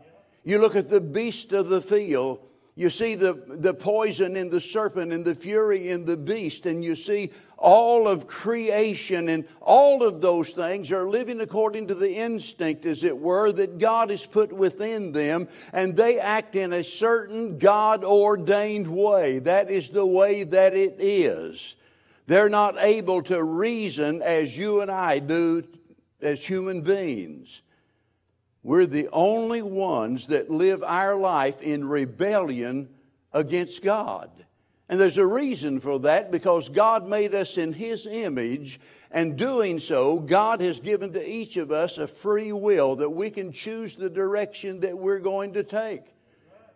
You 0.45 0.59
look 0.59 0.77
at 0.77 0.89
the 0.89 1.01
beast 1.01 1.53
of 1.53 1.69
the 1.69 1.83
field, 1.83 2.41
you 2.79 2.91
see 2.91 3.17
the, 3.17 3.43
the 3.49 3.75
poison 3.75 4.37
in 4.37 4.51
the 4.51 4.61
serpent 4.61 5.13
and 5.13 5.25
the 5.25 5.35
fury 5.35 5.89
in 5.89 6.05
the 6.05 6.17
beast, 6.17 6.65
and 6.65 6.85
you 6.85 6.95
see 6.95 7.33
all 7.57 8.07
of 8.07 8.29
creation 8.29 9.29
and 9.31 9.47
all 9.61 10.05
of 10.05 10.21
those 10.21 10.51
things 10.51 10.93
are 10.93 11.09
living 11.09 11.41
according 11.41 11.89
to 11.89 11.97
the 11.97 12.15
instinct, 12.15 12.87
as 12.87 13.03
it 13.03 13.19
were, 13.19 13.51
that 13.51 13.79
God 13.79 14.11
has 14.11 14.25
put 14.25 14.53
within 14.53 15.11
them, 15.11 15.49
and 15.73 15.97
they 15.97 16.21
act 16.21 16.55
in 16.55 16.73
a 16.73 16.85
certain 16.85 17.59
God 17.59 18.05
ordained 18.05 18.87
way. 18.87 19.41
That 19.41 19.73
is 19.73 19.91
the 19.91 20.07
way 20.07 20.45
that 20.45 20.75
it 20.75 21.01
is. 21.01 21.75
They're 22.29 22.49
not 22.49 22.77
able 22.79 23.23
to 23.25 23.43
reason 23.43 24.23
as 24.23 24.57
you 24.57 24.83
and 24.83 24.91
I 24.91 25.19
do 25.19 25.65
as 26.21 26.45
human 26.45 26.83
beings. 26.83 27.63
We're 28.63 28.87
the 28.87 29.09
only 29.13 29.63
ones 29.63 30.27
that 30.27 30.51
live 30.51 30.83
our 30.83 31.15
life 31.15 31.63
in 31.63 31.89
rebellion 31.89 32.89
against 33.33 33.83
God. 33.83 34.31
And 34.89 34.99
there's 34.99 35.19
a 35.19 35.27
reason 35.27 35.81
for 35.81 36.01
that 36.01 36.31
because 36.31 36.69
God 36.69 37.07
made 37.07 37.35
us 37.35 37.59
in 37.59 37.73
His 37.73 38.07
image, 38.07 38.81
and 39.11 39.37
doing 39.37 39.79
so, 39.79 40.19
God 40.19 40.61
has 40.61 40.81
given 40.81 41.13
to 41.13 41.29
each 41.31 41.57
of 41.57 41.73
us 41.73 41.99
a 41.99 42.07
free 42.07 42.53
will 42.53 42.97
that 42.97 43.09
we 43.09 43.31
can 43.31 43.53
choose 43.53 43.97
the 43.97 44.11
direction 44.11 44.81
that 44.81 44.97
we're 44.97 45.19
going 45.19 45.55
to 45.55 45.63
take. 45.63 46.03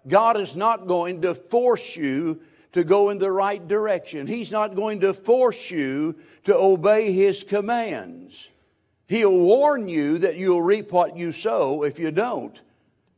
God 0.09 0.41
is 0.41 0.57
not 0.57 0.87
going 0.87 1.23
to 1.23 1.35
force 1.35 1.97
you 1.97 2.41
to 2.73 2.85
go 2.85 3.11
in 3.11 3.19
the 3.19 3.31
right 3.31 3.67
direction, 3.69 4.27
He's 4.27 4.51
not 4.51 4.75
going 4.75 5.01
to 5.01 5.13
force 5.13 5.71
you 5.71 6.17
to 6.45 6.57
obey 6.57 7.13
His 7.13 7.43
commands. 7.43 8.49
He'll 9.13 9.37
warn 9.37 9.91
you 9.91 10.17
that 10.21 10.39
you'll 10.39 10.63
reap 10.63 10.91
what 10.91 11.19
you 11.19 11.33
sow 11.33 11.83
if 11.83 11.99
you 11.99 12.11
don't. 12.11 12.59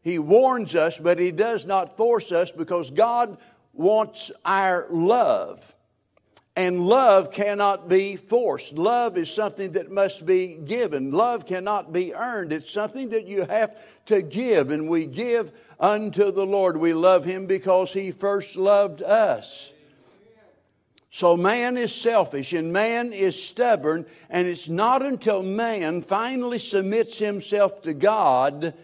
He 0.02 0.18
warns 0.18 0.74
us, 0.74 0.98
but 0.98 1.20
He 1.20 1.30
does 1.30 1.66
not 1.66 1.96
force 1.96 2.32
us 2.32 2.50
because 2.50 2.90
God 2.90 3.38
wants 3.72 4.32
our 4.44 4.88
love. 4.90 5.62
And 6.56 6.84
love 6.84 7.30
cannot 7.30 7.88
be 7.88 8.16
forced. 8.16 8.76
Love 8.76 9.16
is 9.16 9.32
something 9.32 9.70
that 9.74 9.92
must 9.92 10.26
be 10.26 10.56
given. 10.56 11.12
Love 11.12 11.46
cannot 11.46 11.92
be 11.92 12.12
earned. 12.12 12.52
It's 12.52 12.72
something 12.72 13.10
that 13.10 13.28
you 13.28 13.44
have 13.44 13.76
to 14.06 14.20
give, 14.20 14.72
and 14.72 14.88
we 14.88 15.06
give 15.06 15.52
unto 15.78 16.32
the 16.32 16.44
Lord. 16.44 16.76
We 16.76 16.92
love 16.92 17.24
Him 17.24 17.46
because 17.46 17.92
He 17.92 18.10
first 18.10 18.56
loved 18.56 19.00
us. 19.00 19.70
So 21.14 21.36
man 21.36 21.76
is 21.76 21.94
selfish 21.94 22.54
and 22.54 22.72
man 22.72 23.12
is 23.12 23.40
stubborn, 23.40 24.04
and 24.30 24.48
it's 24.48 24.68
not 24.68 25.00
until 25.00 25.44
man 25.44 26.02
finally 26.02 26.58
submits 26.58 27.20
himself 27.20 27.82
to 27.82 27.94
God 27.94 28.74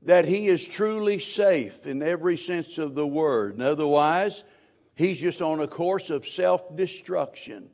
that 0.00 0.24
he 0.24 0.48
is 0.48 0.64
truly 0.64 1.18
safe 1.18 1.84
in 1.84 2.02
every 2.02 2.38
sense 2.38 2.78
of 2.78 2.94
the 2.94 3.06
word. 3.06 3.52
And 3.52 3.62
otherwise, 3.62 4.44
he's 4.94 5.20
just 5.20 5.42
on 5.42 5.60
a 5.60 5.68
course 5.68 6.08
of 6.08 6.26
self 6.26 6.74
destruction. 6.74 7.68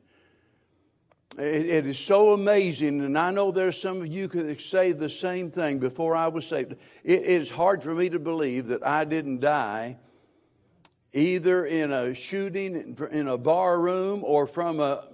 It, 1.37 1.69
it 1.69 1.87
is 1.87 1.97
so 1.97 2.33
amazing, 2.33 2.99
and 2.99 3.17
I 3.17 3.31
know 3.31 3.49
there's 3.49 3.81
some 3.81 4.01
of 4.01 4.07
you 4.07 4.27
could 4.27 4.59
say 4.59 4.91
the 4.91 5.09
same 5.09 5.49
thing 5.49 5.79
before 5.79 6.17
I 6.17 6.27
was 6.27 6.45
saved. 6.45 6.75
It 7.05 7.21
is 7.21 7.49
hard 7.49 7.81
for 7.81 7.95
me 7.95 8.09
to 8.09 8.19
believe 8.19 8.67
that 8.67 8.85
I 8.85 9.05
didn't 9.05 9.39
die 9.39 9.95
either 11.13 11.65
in 11.65 11.91
a 11.91 12.13
shooting 12.13 12.97
in 13.11 13.27
a 13.27 13.37
bar 13.37 13.79
room 13.79 14.23
or 14.23 14.47
from, 14.47 14.79
a, 14.79 15.07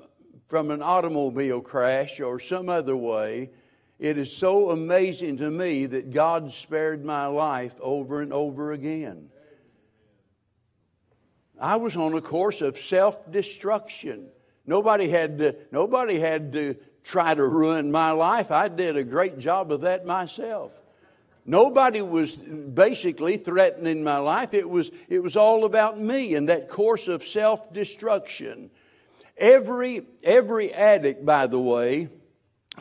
from 0.47 0.71
an 0.71 0.81
automobile 0.81 1.61
crash 1.61 2.19
or 2.19 2.39
some 2.39 2.69
other 2.69 2.95
way. 2.95 3.49
It 3.99 4.17
is 4.17 4.31
so 4.31 4.69
amazing 4.69 5.37
to 5.37 5.49
me 5.49 5.87
that 5.87 6.11
God 6.11 6.53
spared 6.53 7.03
my 7.03 7.25
life 7.25 7.73
over 7.81 8.21
and 8.21 8.31
over 8.31 8.73
again. 8.73 9.29
I 11.59 11.77
was 11.77 11.95
on 11.97 12.13
a 12.13 12.21
course 12.21 12.61
of 12.61 12.77
self 12.77 13.31
destruction. 13.31 14.27
Nobody 14.67 15.09
had 15.09 15.39
to, 15.39 15.55
nobody 15.71 16.19
had 16.19 16.53
to 16.53 16.75
try 17.03 17.33
to 17.33 17.47
ruin 17.47 17.91
my 17.91 18.11
life. 18.11 18.51
I 18.51 18.67
did 18.67 18.97
a 18.97 19.03
great 19.03 19.39
job 19.39 19.71
of 19.71 19.81
that 19.81 20.05
myself. 20.05 20.71
Nobody 21.49 22.01
was 22.01 22.35
basically 22.35 23.37
threatening 23.37 24.03
my 24.03 24.17
life. 24.17 24.53
It 24.53 24.69
was, 24.69 24.91
it 25.07 25.23
was 25.23 25.37
all 25.37 25.63
about 25.63 25.97
me 25.97 26.35
and 26.35 26.49
that 26.49 26.67
course 26.67 27.07
of 27.07 27.25
self 27.25 27.71
destruction. 27.71 28.69
Every, 29.37 30.05
every 30.23 30.73
addict, 30.73 31.25
by 31.25 31.47
the 31.47 31.59
way, 31.59 32.09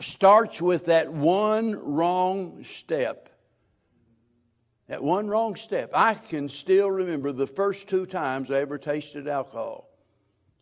starts 0.01 0.61
with 0.61 0.87
that 0.87 1.13
one 1.13 1.75
wrong 1.75 2.65
step. 2.65 3.29
That 4.89 5.01
one 5.01 5.29
wrong 5.29 5.55
step. 5.55 5.91
I 5.93 6.15
can 6.15 6.49
still 6.49 6.91
remember 6.91 7.31
the 7.31 7.47
first 7.47 7.87
two 7.87 8.05
times 8.05 8.51
I 8.51 8.55
ever 8.55 8.77
tasted 8.77 9.29
alcohol. 9.29 9.89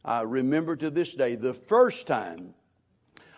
I 0.03 0.21
remember 0.21 0.75
to 0.75 0.91
this 0.91 1.15
day 1.15 1.33
the 1.33 1.55
first 1.55 2.05
time 2.05 2.53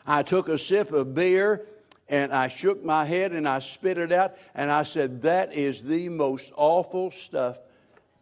I 0.05 0.23
took 0.23 0.49
a 0.49 0.59
sip 0.59 0.91
of 0.91 1.13
beer 1.13 1.65
and 2.09 2.31
I 2.31 2.47
shook 2.47 2.83
my 2.83 3.05
head 3.05 3.33
and 3.33 3.47
I 3.47 3.59
spit 3.59 3.97
it 3.97 4.11
out 4.11 4.35
and 4.55 4.71
I 4.71 4.83
said, 4.83 5.21
That 5.23 5.53
is 5.53 5.83
the 5.83 6.09
most 6.09 6.51
awful 6.55 7.11
stuff 7.11 7.57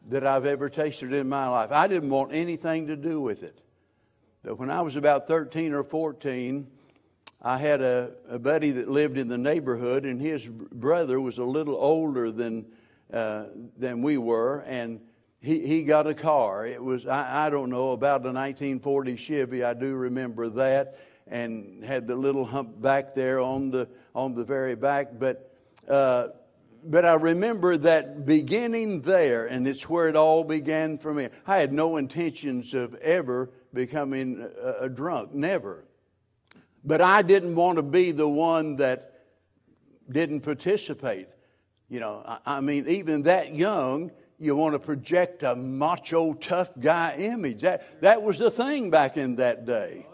that 0.09 0.25
I've 0.25 0.45
ever 0.45 0.69
tasted 0.69 1.13
in 1.13 1.29
my 1.29 1.47
life. 1.47 1.71
I 1.71 1.87
didn't 1.87 2.09
want 2.09 2.33
anything 2.33 2.87
to 2.87 2.95
do 2.95 3.21
with 3.21 3.43
it. 3.43 3.59
But 4.43 4.59
when 4.59 4.69
I 4.69 4.81
was 4.81 4.95
about 4.95 5.27
13 5.27 5.73
or 5.73 5.83
14, 5.83 6.67
I 7.41 7.57
had 7.57 7.81
a, 7.81 8.11
a 8.29 8.39
buddy 8.39 8.71
that 8.71 8.89
lived 8.89 9.17
in 9.17 9.27
the 9.27 9.37
neighborhood, 9.37 10.05
and 10.05 10.21
his 10.21 10.47
brother 10.47 11.19
was 11.19 11.37
a 11.37 11.43
little 11.43 11.75
older 11.75 12.31
than, 12.31 12.65
uh, 13.11 13.45
than 13.77 14.01
we 14.01 14.17
were, 14.17 14.59
and 14.67 14.99
he, 15.41 15.65
he 15.65 15.83
got 15.83 16.07
a 16.07 16.13
car. 16.13 16.65
It 16.65 16.83
was, 16.83 17.05
I, 17.05 17.47
I 17.47 17.49
don't 17.49 17.69
know, 17.69 17.91
about 17.91 18.21
a 18.21 18.33
1940 18.33 19.17
Chevy. 19.17 19.63
I 19.63 19.73
do 19.73 19.93
remember 19.93 20.49
that 20.49 20.97
and 21.27 21.83
had 21.83 22.07
the 22.07 22.15
little 22.15 22.45
hump 22.45 22.81
back 22.81 23.15
there 23.15 23.39
on 23.39 23.69
the 23.69 23.87
on 24.13 24.35
the 24.35 24.43
very 24.43 24.75
back. 24.75 25.19
But 25.19 25.51
uh, 25.87 26.27
but 26.87 27.03
I 27.03 27.13
remember 27.13 27.77
that 27.77 28.25
beginning 28.25 29.01
there, 29.01 29.47
and 29.47 29.67
it's 29.67 29.89
where 29.89 30.07
it 30.07 30.15
all 30.15 30.43
began 30.43 30.97
for 30.97 31.13
me. 31.13 31.29
I 31.47 31.57
had 31.57 31.73
no 31.73 31.97
intentions 31.97 32.73
of 32.73 32.93
ever 32.95 33.49
becoming 33.73 34.47
a, 34.61 34.85
a 34.85 34.89
drunk, 34.89 35.33
never. 35.33 35.83
But 36.83 37.01
I 37.01 37.23
didn't 37.23 37.55
want 37.55 37.77
to 37.77 37.81
be 37.81 38.11
the 38.11 38.29
one 38.29 38.75
that 38.75 39.23
didn't 40.11 40.41
participate. 40.41 41.27
You 41.89 41.99
know, 41.99 42.21
I, 42.25 42.57
I 42.57 42.59
mean, 42.59 42.87
even 42.87 43.23
that 43.23 43.55
young, 43.55 44.11
you 44.39 44.55
want 44.55 44.73
to 44.73 44.79
project 44.79 45.41
a 45.41 45.55
macho, 45.55 46.33
tough 46.33 46.69
guy 46.79 47.15
image. 47.17 47.61
That, 47.61 48.01
that 48.01 48.21
was 48.21 48.37
the 48.37 48.51
thing 48.51 48.91
back 48.91 49.17
in 49.17 49.37
that 49.37 49.65
day. 49.65 50.05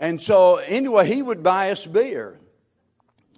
And 0.00 0.20
so, 0.20 0.56
anyway, 0.56 1.06
he 1.06 1.20
would 1.20 1.42
buy 1.42 1.70
us 1.70 1.84
beer. 1.84 2.40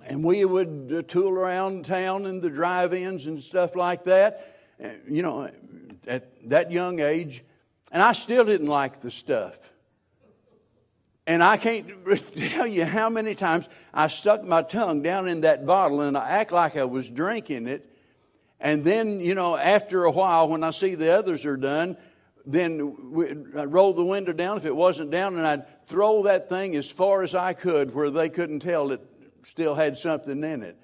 And 0.07 0.23
we 0.23 0.45
would 0.45 0.95
uh, 0.97 1.02
tool 1.02 1.31
around 1.31 1.87
town 1.87 2.25
in 2.25 2.40
the 2.40 2.50
drive 2.50 2.95
ins 2.95 3.26
and 3.26 3.42
stuff 3.42 3.75
like 3.75 4.04
that. 4.04 4.57
And, 4.78 5.02
you 5.11 5.23
know, 5.23 5.50
at 6.07 6.49
that 6.49 6.71
young 6.71 7.00
age. 7.00 7.42
And 7.90 8.00
I 8.00 8.12
still 8.12 8.45
didn't 8.45 8.69
like 8.69 9.00
the 9.00 9.11
stuff. 9.11 9.59
And 11.26 11.42
I 11.42 11.57
can't 11.57 11.88
tell 12.37 12.66
you 12.66 12.85
how 12.85 13.11
many 13.11 13.35
times 13.35 13.69
I 13.92 14.07
stuck 14.07 14.45
my 14.45 14.62
tongue 14.62 15.02
down 15.02 15.26
in 15.26 15.40
that 15.40 15.66
bottle 15.66 16.00
and 16.02 16.16
I 16.16 16.31
act 16.31 16.52
like 16.52 16.76
I 16.76 16.85
was 16.85 17.11
drinking 17.11 17.66
it. 17.66 17.88
And 18.61 18.85
then, 18.85 19.19
you 19.19 19.35
know, 19.35 19.57
after 19.57 20.04
a 20.04 20.12
while, 20.12 20.47
when 20.47 20.62
I 20.62 20.71
see 20.71 20.95
the 20.95 21.19
others 21.19 21.45
are 21.45 21.57
done, 21.57 21.97
then 22.46 22.96
I'd 23.56 23.72
roll 23.72 23.92
the 23.92 24.04
window 24.04 24.32
down 24.32 24.56
if 24.56 24.64
it 24.64 24.75
wasn't 24.75 25.11
down, 25.11 25.37
and 25.37 25.46
I'd 25.46 25.87
throw 25.87 26.25
that 26.25 26.49
thing 26.49 26.76
as 26.76 26.90
far 26.90 27.22
as 27.22 27.34
I 27.34 27.52
could 27.52 27.94
where 27.94 28.11
they 28.11 28.28
couldn't 28.28 28.61
tell 28.61 28.90
it 28.90 29.00
still 29.44 29.75
had 29.75 29.99
something 29.99 30.42
in 30.42 30.62
it. 30.62 30.76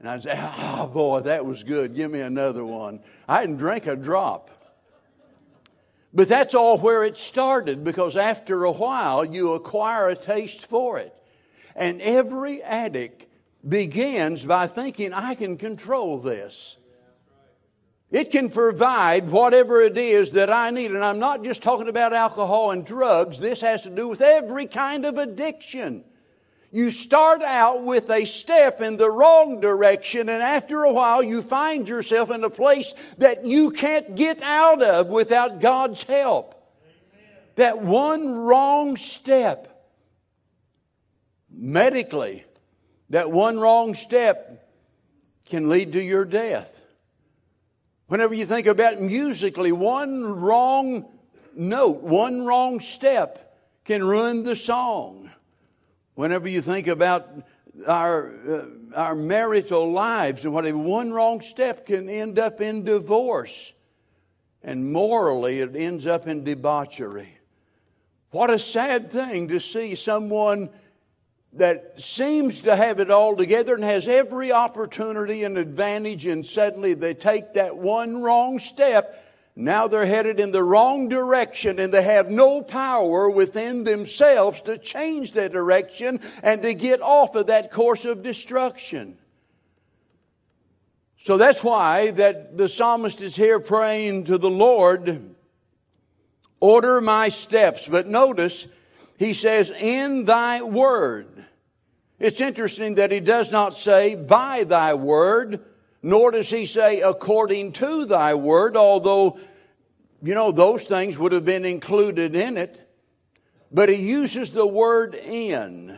And 0.00 0.08
I'd 0.08 0.22
say, 0.22 0.34
oh 0.36 0.86
boy, 0.92 1.20
that 1.20 1.44
was 1.46 1.62
good. 1.62 1.94
Give 1.94 2.10
me 2.10 2.20
another 2.20 2.64
one. 2.64 3.00
I 3.28 3.40
didn't 3.42 3.58
drink 3.58 3.86
a 3.86 3.96
drop. 3.96 4.50
But 6.14 6.28
that's 6.28 6.54
all 6.54 6.76
where 6.78 7.04
it 7.04 7.16
started 7.16 7.84
because 7.84 8.16
after 8.16 8.64
a 8.64 8.72
while 8.72 9.24
you 9.24 9.52
acquire 9.52 10.08
a 10.08 10.16
taste 10.16 10.66
for 10.66 10.98
it. 10.98 11.14
And 11.74 12.02
every 12.02 12.62
addict 12.62 13.24
begins 13.66 14.44
by 14.44 14.66
thinking, 14.66 15.14
I 15.14 15.34
can 15.34 15.56
control 15.56 16.18
this. 16.18 16.76
It 18.12 18.30
can 18.30 18.50
provide 18.50 19.30
whatever 19.30 19.80
it 19.80 19.96
is 19.96 20.32
that 20.32 20.52
I 20.52 20.70
need. 20.70 20.90
And 20.90 21.02
I'm 21.02 21.18
not 21.18 21.42
just 21.42 21.62
talking 21.62 21.88
about 21.88 22.12
alcohol 22.12 22.70
and 22.70 22.84
drugs, 22.84 23.38
this 23.38 23.62
has 23.62 23.82
to 23.82 23.90
do 23.90 24.06
with 24.06 24.20
every 24.20 24.66
kind 24.66 25.06
of 25.06 25.16
addiction. 25.16 26.04
You 26.70 26.90
start 26.90 27.42
out 27.42 27.84
with 27.84 28.10
a 28.10 28.26
step 28.26 28.82
in 28.82 28.98
the 28.98 29.10
wrong 29.10 29.60
direction, 29.60 30.28
and 30.28 30.42
after 30.42 30.84
a 30.84 30.92
while, 30.92 31.22
you 31.22 31.42
find 31.42 31.88
yourself 31.88 32.30
in 32.30 32.44
a 32.44 32.50
place 32.50 32.94
that 33.18 33.46
you 33.46 33.70
can't 33.70 34.14
get 34.14 34.42
out 34.42 34.82
of 34.82 35.08
without 35.08 35.60
God's 35.60 36.02
help. 36.02 36.54
Amen. 37.14 37.30
That 37.56 37.82
one 37.82 38.38
wrong 38.38 38.96
step, 38.96 39.86
medically, 41.50 42.44
that 43.10 43.30
one 43.30 43.60
wrong 43.60 43.92
step 43.94 44.70
can 45.44 45.68
lead 45.68 45.92
to 45.92 46.02
your 46.02 46.24
death. 46.24 46.81
Whenever 48.12 48.34
you 48.34 48.44
think 48.44 48.66
about 48.66 49.00
musically, 49.00 49.72
one 49.72 50.22
wrong 50.22 51.06
note, 51.56 52.02
one 52.02 52.44
wrong 52.44 52.78
step 52.78 53.56
can 53.86 54.04
ruin 54.04 54.42
the 54.42 54.54
song. 54.54 55.30
Whenever 56.14 56.46
you 56.46 56.60
think 56.60 56.88
about 56.88 57.26
our, 57.86 58.34
uh, 58.46 58.64
our 58.94 59.14
marital 59.14 59.90
lives 59.90 60.44
and 60.44 60.52
whatever, 60.52 60.76
one 60.76 61.10
wrong 61.10 61.40
step 61.40 61.86
can 61.86 62.10
end 62.10 62.38
up 62.38 62.60
in 62.60 62.84
divorce. 62.84 63.72
And 64.62 64.92
morally, 64.92 65.60
it 65.60 65.74
ends 65.74 66.06
up 66.06 66.28
in 66.28 66.44
debauchery. 66.44 67.38
What 68.30 68.50
a 68.50 68.58
sad 68.58 69.10
thing 69.10 69.48
to 69.48 69.58
see 69.58 69.94
someone 69.94 70.68
that 71.54 72.00
seems 72.00 72.62
to 72.62 72.74
have 72.74 72.98
it 73.00 73.10
all 73.10 73.36
together 73.36 73.74
and 73.74 73.84
has 73.84 74.08
every 74.08 74.52
opportunity 74.52 75.44
and 75.44 75.58
advantage, 75.58 76.26
and 76.26 76.44
suddenly 76.44 76.94
they 76.94 77.14
take 77.14 77.54
that 77.54 77.76
one 77.76 78.22
wrong 78.22 78.58
step 78.58 79.22
now 79.54 79.86
they're 79.86 80.06
headed 80.06 80.40
in 80.40 80.50
the 80.50 80.62
wrong 80.62 81.08
direction 81.08 81.78
and 81.78 81.92
they 81.92 82.02
have 82.02 82.30
no 82.30 82.62
power 82.62 83.28
within 83.28 83.84
themselves 83.84 84.62
to 84.62 84.78
change 84.78 85.32
their 85.32 85.50
direction 85.50 86.20
and 86.42 86.62
to 86.62 86.72
get 86.72 87.02
off 87.02 87.34
of 87.34 87.48
that 87.48 87.70
course 87.70 88.06
of 88.06 88.22
destruction. 88.22 89.18
So 91.24 91.36
that's 91.36 91.62
why 91.62 92.12
that 92.12 92.56
the 92.56 92.68
psalmist 92.68 93.20
is 93.20 93.36
here 93.36 93.60
praying 93.60 94.24
to 94.24 94.38
the 94.38 94.50
Lord, 94.50 95.34
order 96.58 97.00
my 97.00 97.28
steps. 97.28 97.86
But 97.86 98.08
notice 98.08 98.66
he 99.18 99.34
says, 99.34 99.70
in 99.70 100.24
thy 100.24 100.62
word. 100.62 101.31
It's 102.22 102.40
interesting 102.40 102.94
that 102.94 103.10
he 103.10 103.20
does 103.20 103.50
not 103.50 103.76
say 103.76 104.14
by 104.14 104.64
thy 104.64 104.94
word 104.94 105.60
nor 106.02 106.32
does 106.32 106.50
he 106.50 106.66
say 106.66 107.00
according 107.00 107.72
to 107.74 108.04
thy 108.04 108.34
word, 108.34 108.76
although, 108.76 109.38
you 110.22 110.34
know, 110.34 110.50
those 110.50 110.84
things 110.84 111.16
would 111.16 111.32
have 111.32 111.44
been 111.44 111.64
included 111.64 112.34
in 112.34 112.56
it. 112.56 112.78
But 113.70 113.88
he 113.88 113.96
uses 113.96 114.50
the 114.50 114.66
word 114.66 115.14
in. 115.14 115.96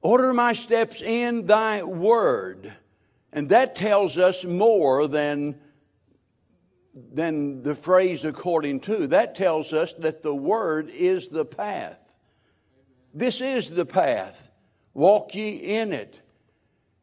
Order 0.00 0.32
my 0.32 0.52
steps 0.52 1.02
in 1.02 1.46
thy 1.46 1.82
word. 1.82 2.72
And 3.32 3.48
that 3.50 3.74
tells 3.74 4.16
us 4.16 4.44
more 4.44 5.08
than, 5.08 5.58
than 6.94 7.62
the 7.62 7.74
phrase 7.74 8.24
according 8.24 8.80
to. 8.80 9.08
That 9.08 9.34
tells 9.34 9.72
us 9.72 9.92
that 9.94 10.22
the 10.22 10.34
word 10.34 10.88
is 10.90 11.28
the 11.28 11.44
path. 11.44 11.98
This 13.12 13.40
is 13.40 13.68
the 13.68 13.84
path. 13.84 14.47
Walk 14.94 15.34
ye 15.34 15.50
in 15.50 15.92
it. 15.92 16.20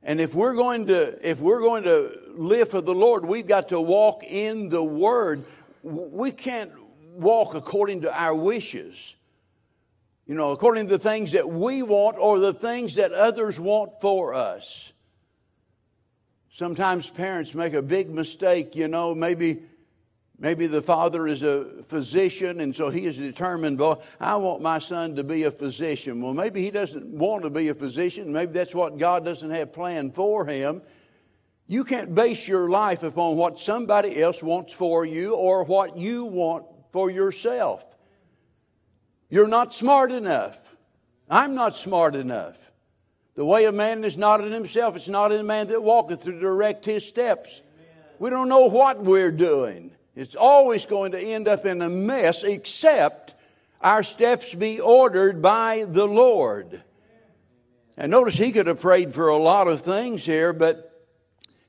And 0.04 0.22
if 0.22 0.36
we're 0.36 0.54
going 0.54 0.88
to 0.88 1.28
if 1.28 1.40
we're 1.40 1.62
going 1.62 1.84
to 1.84 2.12
live 2.36 2.70
for 2.70 2.82
the 2.82 2.94
Lord, 2.94 3.26
we've 3.26 3.48
got 3.48 3.70
to 3.70 3.82
walk 3.82 4.24
in 4.24 4.70
the 4.70 4.84
word. 4.84 5.46
We 5.82 6.32
can't 6.32 6.72
walk 7.14 7.56
according 7.56 8.02
to 8.02 8.14
our 8.14 8.36
wishes. 8.36 9.16
You 10.28 10.36
know, 10.36 10.52
according 10.52 10.88
to 10.88 10.98
the 10.98 11.04
things 11.04 11.32
that 11.34 11.50
we 11.50 11.84
want 11.84 12.18
or 12.18 12.40
the 12.40 12.54
things 12.54 12.96
that 12.96 13.12
others 13.12 13.60
want 13.60 14.02
for 14.02 14.34
us. 14.34 14.92
Sometimes 16.54 17.10
parents 17.10 17.54
make 17.54 17.74
a 17.74 17.82
big 17.82 18.10
mistake, 18.10 18.76
you 18.76 18.88
know, 18.88 19.14
maybe 19.14 19.64
Maybe 20.38 20.68
the 20.68 20.82
father 20.82 21.28
is 21.28 21.44
a 21.44 21.84
physician, 21.88 22.60
and 22.60 22.76
so 22.76 22.90
he 22.90 23.06
is 23.06 23.18
determined, 23.18 23.80
well, 23.80 24.02
I 24.20 24.36
want 24.36 24.62
my 24.62 24.80
son 24.80 25.16
to 25.16 25.24
be 25.24 25.44
a 25.44 25.52
physician. 25.52 26.22
Well, 26.22 26.34
maybe 26.34 26.62
he 26.62 26.72
doesn't 26.72 27.06
want 27.06 27.44
to 27.44 27.50
be 27.50 27.70
a 27.70 27.74
physician. 27.74 28.34
Maybe 28.34 28.52
that's 28.52 28.76
what 28.76 28.98
God 28.98 29.24
doesn't 29.24 29.50
have 29.50 29.72
planned 29.72 30.14
for 30.14 30.46
him. 30.46 30.82
You 31.68 31.86
can't 31.86 32.14
base 32.14 32.48
your 32.48 32.70
life 32.70 33.04
upon 33.04 33.38
what 33.38 33.60
somebody 33.60 34.22
else 34.22 34.44
wants 34.44 34.74
for 34.74 35.06
you 35.06 35.36
or 35.36 35.64
what 35.64 35.98
you 35.98 36.26
want 36.26 36.66
for 36.92 37.10
yourself. 37.10 37.86
You're 39.30 39.48
not 39.48 39.74
smart 39.74 40.12
enough. 40.12 40.60
I'm 41.30 41.56
not 41.56 41.78
smart 41.78 42.16
enough. 42.16 42.58
The 43.36 43.46
way 43.46 43.66
of 43.66 43.74
man 43.74 44.04
is 44.04 44.18
not 44.18 44.42
in 44.42 44.52
himself, 44.52 44.96
it's 44.96 45.08
not 45.08 45.32
in 45.32 45.38
the 45.38 45.44
man 45.44 45.68
that 45.70 45.82
walketh 45.82 46.24
to 46.24 46.40
direct 46.40 46.86
his 46.86 47.06
steps. 47.06 47.62
We 48.20 48.30
don't 48.30 48.48
know 48.48 48.68
what 48.68 49.04
we're 49.04 49.32
doing. 49.32 49.95
It's 50.16 50.36
always 50.36 50.86
going 50.86 51.12
to 51.12 51.20
end 51.20 51.48
up 51.48 51.66
in 51.66 51.82
a 51.82 51.90
mess 51.90 52.44
except 52.44 53.34
our 53.82 54.02
steps 54.02 54.54
be 54.54 54.80
ordered 54.80 55.42
by 55.42 55.86
the 55.88 56.06
Lord. 56.06 56.82
And 57.98 58.12
notice 58.12 58.36
he 58.36 58.52
could 58.52 58.68
have 58.68 58.80
prayed 58.80 59.14
for 59.14 59.28
a 59.28 59.38
lot 59.38 59.68
of 59.68 59.82
things 59.82 60.26
here, 60.26 60.54
but 60.54 61.06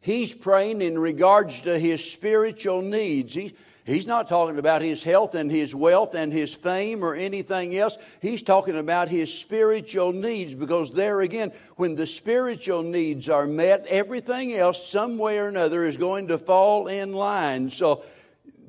he's 0.01 0.33
praying 0.33 0.81
in 0.81 0.99
regards 0.99 1.61
to 1.63 1.79
his 1.79 2.03
spiritual 2.03 2.83
needs. 2.83 3.35
He, 3.35 3.55
he's 3.85 4.07
not 4.07 4.29
talking 4.29 4.59
about 4.59 4.81
his 4.81 5.03
health 5.03 5.35
and 5.35 5.51
his 5.51 5.75
wealth 5.75 6.15
and 6.15 6.33
his 6.33 6.55
fame 6.55 7.05
or 7.05 7.15
anything 7.15 7.77
else. 7.77 7.97
He's 8.23 8.43
talking 8.43 8.77
about 8.77 9.09
his 9.09 9.33
spiritual 9.33 10.13
needs 10.13 10.55
because, 10.55 10.93
there 10.93 11.21
again, 11.21 11.53
when 11.77 11.95
the 11.95 12.07
spiritual 12.07 12.83
needs 12.83 13.29
are 13.29 13.47
met, 13.47 13.87
everything 13.87 14.55
else, 14.55 14.89
some 14.89 15.19
way 15.19 15.39
or 15.39 15.49
another, 15.49 15.85
is 15.85 15.97
going 15.97 16.29
to 16.29 16.39
fall 16.39 16.89
in 16.89 17.13
line. 17.13 17.71
So, 17.71 18.05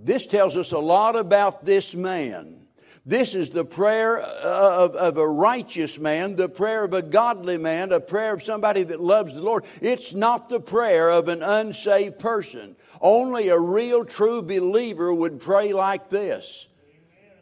this 0.03 0.25
tells 0.25 0.55
us 0.55 0.71
a 0.71 0.79
lot 0.79 1.15
about 1.15 1.65
this 1.65 1.93
man. 1.93 2.67
This 3.05 3.35
is 3.35 3.49
the 3.49 3.63
prayer 3.63 4.21
uh, 4.21 4.83
of, 4.83 4.95
of, 4.97 5.17
a 5.17 5.25
righteous 5.25 5.97
man, 5.97 6.35
the 6.35 6.49
prayer 6.49 6.83
of 6.83 6.93
a 6.93 7.01
godly 7.01 7.57
man, 7.57 7.93
a 7.93 8.01
prayer 8.01 8.33
of 8.33 8.43
somebody 8.43 8.83
that 8.83 8.99
loves 8.99 9.33
the 9.33 9.39
Lord. 9.39 9.63
It's 9.81 10.13
not 10.13 10.49
the 10.49 10.59
prayer 10.59 11.09
of 11.09 11.29
an 11.29 11.41
unsaved 11.41 12.19
person. 12.19 12.75
Only 12.99 13.47
a 13.47 13.57
real 13.57 14.03
true 14.03 14.41
believer 14.41 15.13
would 15.13 15.39
pray 15.39 15.71
like 15.71 16.09
this. 16.09 16.67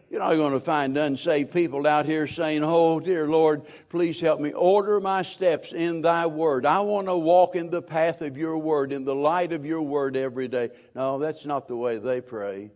You're 0.10 0.20
not 0.20 0.36
going 0.36 0.54
to 0.54 0.60
find 0.60 0.96
unsaved 0.98 1.52
people 1.52 1.88
out 1.88 2.06
here 2.06 2.28
saying, 2.28 2.64
Oh, 2.64 3.00
dear 3.00 3.28
Lord, 3.28 3.64
please 3.90 4.20
help 4.20 4.40
me. 4.40 4.54
Order 4.54 5.00
my 5.00 5.24
steps 5.24 5.74
in 5.74 6.02
thy 6.02 6.28
word. 6.28 6.66
I 6.66 6.80
want 6.82 7.08
to 7.08 7.18
walk 7.18 7.56
in 7.56 7.70
the 7.70 7.82
path 7.82 8.22
of 8.22 8.38
your 8.38 8.58
word, 8.58 8.92
in 8.92 9.04
the 9.04 9.16
light 9.16 9.52
of 9.52 9.66
your 9.66 9.82
word 9.82 10.16
every 10.16 10.48
day. 10.48 10.70
No, 10.94 11.18
that's 11.18 11.46
not 11.46 11.68
the 11.68 11.76
way 11.76 11.98
they 11.98 12.22
pray. 12.22 12.70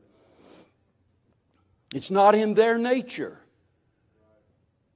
It's 1.94 2.12
not 2.12 2.34
in 2.36 2.56
their 2.56 2.78
nature. 2.78 3.40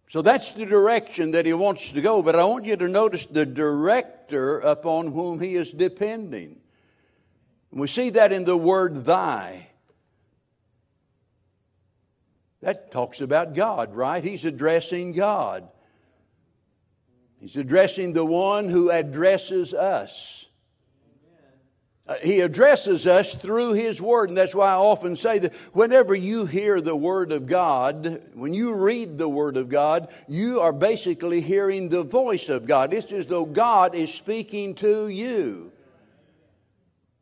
So 0.10 0.22
that's 0.22 0.52
the 0.54 0.65
direction 0.65 1.32
that 1.32 1.46
he 1.46 1.54
wants 1.54 1.91
to 1.91 2.02
go. 2.02 2.22
But 2.22 2.36
I 2.36 2.46
want 2.46 2.65
you 2.65 2.76
to 2.76 2.88
notice 2.88 3.26
the 3.26 3.46
director 3.46 4.60
upon 4.60 5.08
whom 5.08 5.39
he 5.39 5.56
is 5.56 5.72
depending. 5.72 6.60
And 7.72 7.82
we 7.82 7.88
see 7.88 8.12
that 8.12 8.32
in 8.32 8.43
the 8.43 8.58
word 8.58 9.06
thy. 9.06 9.69
That 12.63 12.91
talks 12.91 13.19
about 13.19 13.56
God, 13.56 13.93
right? 13.93 14.23
He's 14.23 14.45
addressing 14.45 15.12
God. 15.12 15.67
He's 17.39 17.58
addressing 17.58 18.13
the 18.13 18.26
one 18.26 18.69
who 18.69 18.89
addresses 18.89 19.73
us. 19.73 20.45
Uh, 22.08 22.15
he 22.21 22.39
addresses 22.39 23.06
us 23.06 23.34
through 23.34 23.73
His 23.73 24.02
Word, 24.02 24.30
and 24.30 24.38
that's 24.38 24.56
why 24.56 24.71
I 24.71 24.78
often 24.78 25.17
say 25.17 25.39
that 25.39 25.54
whenever 25.73 26.15
you 26.15 26.45
hear 26.45 26.80
the 26.80 26.95
Word 26.95 27.34
of 27.34 27.47
God, 27.47 28.21
when 28.34 28.54
you 28.54 28.73
read 28.73 29.17
the 29.17 29.30
Word 29.30 29.58
of 29.58 29.67
God, 29.67 30.10
you 30.28 30.62
are 30.62 30.73
basically 30.73 31.41
hearing 31.41 31.89
the 31.89 32.04
voice 32.04 32.47
of 32.47 32.65
God. 32.65 32.93
It's 32.93 33.12
as 33.12 33.28
though 33.28 33.45
God 33.45 33.93
is 33.93 34.13
speaking 34.13 34.76
to 34.76 35.10
you. 35.10 35.71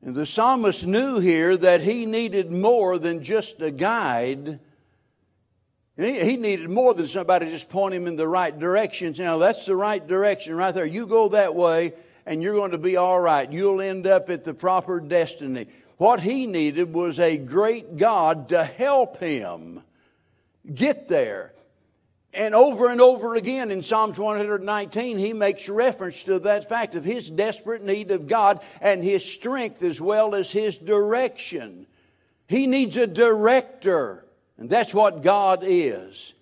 And 0.04 0.16
the 0.16 0.26
psalmist 0.26 0.86
knew 0.86 1.20
here 1.20 1.58
that 1.58 1.82
he 1.82 2.06
needed 2.06 2.52
more 2.52 2.98
than 2.98 3.24
just 3.24 3.62
a 3.62 3.70
guide. 3.70 4.60
He 5.98 6.38
needed 6.38 6.70
more 6.70 6.94
than 6.94 7.08
somebody 7.08 7.52
just 7.52 7.70
point 7.70 7.94
him 7.94 8.08
in 8.08 8.16
the 8.16 8.28
right 8.28 8.58
direction. 8.58 9.14
Now, 9.18 9.38
that's 9.38 9.66
the 9.66 9.76
right 9.76 10.06
direction 10.06 10.56
right 10.56 10.74
there. 10.74 10.86
You 10.86 11.06
go 11.06 11.30
that 11.30 11.54
way, 11.54 11.94
and 12.26 12.42
you're 12.42 12.56
going 12.56 12.72
to 12.72 12.78
be 12.78 12.96
all 12.98 13.20
right. 13.20 13.52
You'll 13.52 13.82
end 13.82 14.08
up 14.08 14.30
at 14.30 14.44
the 14.44 14.54
proper 14.54 15.00
destiny. 15.00 15.68
What 15.98 16.22
he 16.22 16.48
needed 16.48 16.94
was 16.94 17.20
a 17.20 17.38
great 17.38 17.98
God 17.98 18.50
to 18.50 18.64
help 18.64 19.18
him 19.18 19.84
get 20.74 21.08
there. 21.08 21.54
And 22.34 22.56
over 22.56 22.90
and 22.90 23.02
over 23.02 23.36
again 23.36 23.72
in 23.72 23.84
Psalms 23.84 24.18
119, 24.18 25.18
he 25.18 25.34
makes 25.34 25.68
reference 25.68 26.24
to 26.24 26.40
that 26.40 26.70
fact 26.70 26.96
of 26.96 27.04
his 27.04 27.30
desperate 27.30 27.84
need 27.84 28.12
of 28.12 28.28
God 28.28 28.62
and 28.80 29.04
his 29.04 29.26
strength 29.26 29.84
as 29.84 30.00
well 30.00 30.34
as 30.34 30.50
his 30.50 30.78
direction. 30.78 31.86
He 32.48 32.68
needs 32.68 32.96
a 32.96 33.08
director, 33.08 34.24
and 34.62 34.70
that's 34.70 34.94
what 34.94 35.24
God 35.24 35.64
is. 35.66 36.34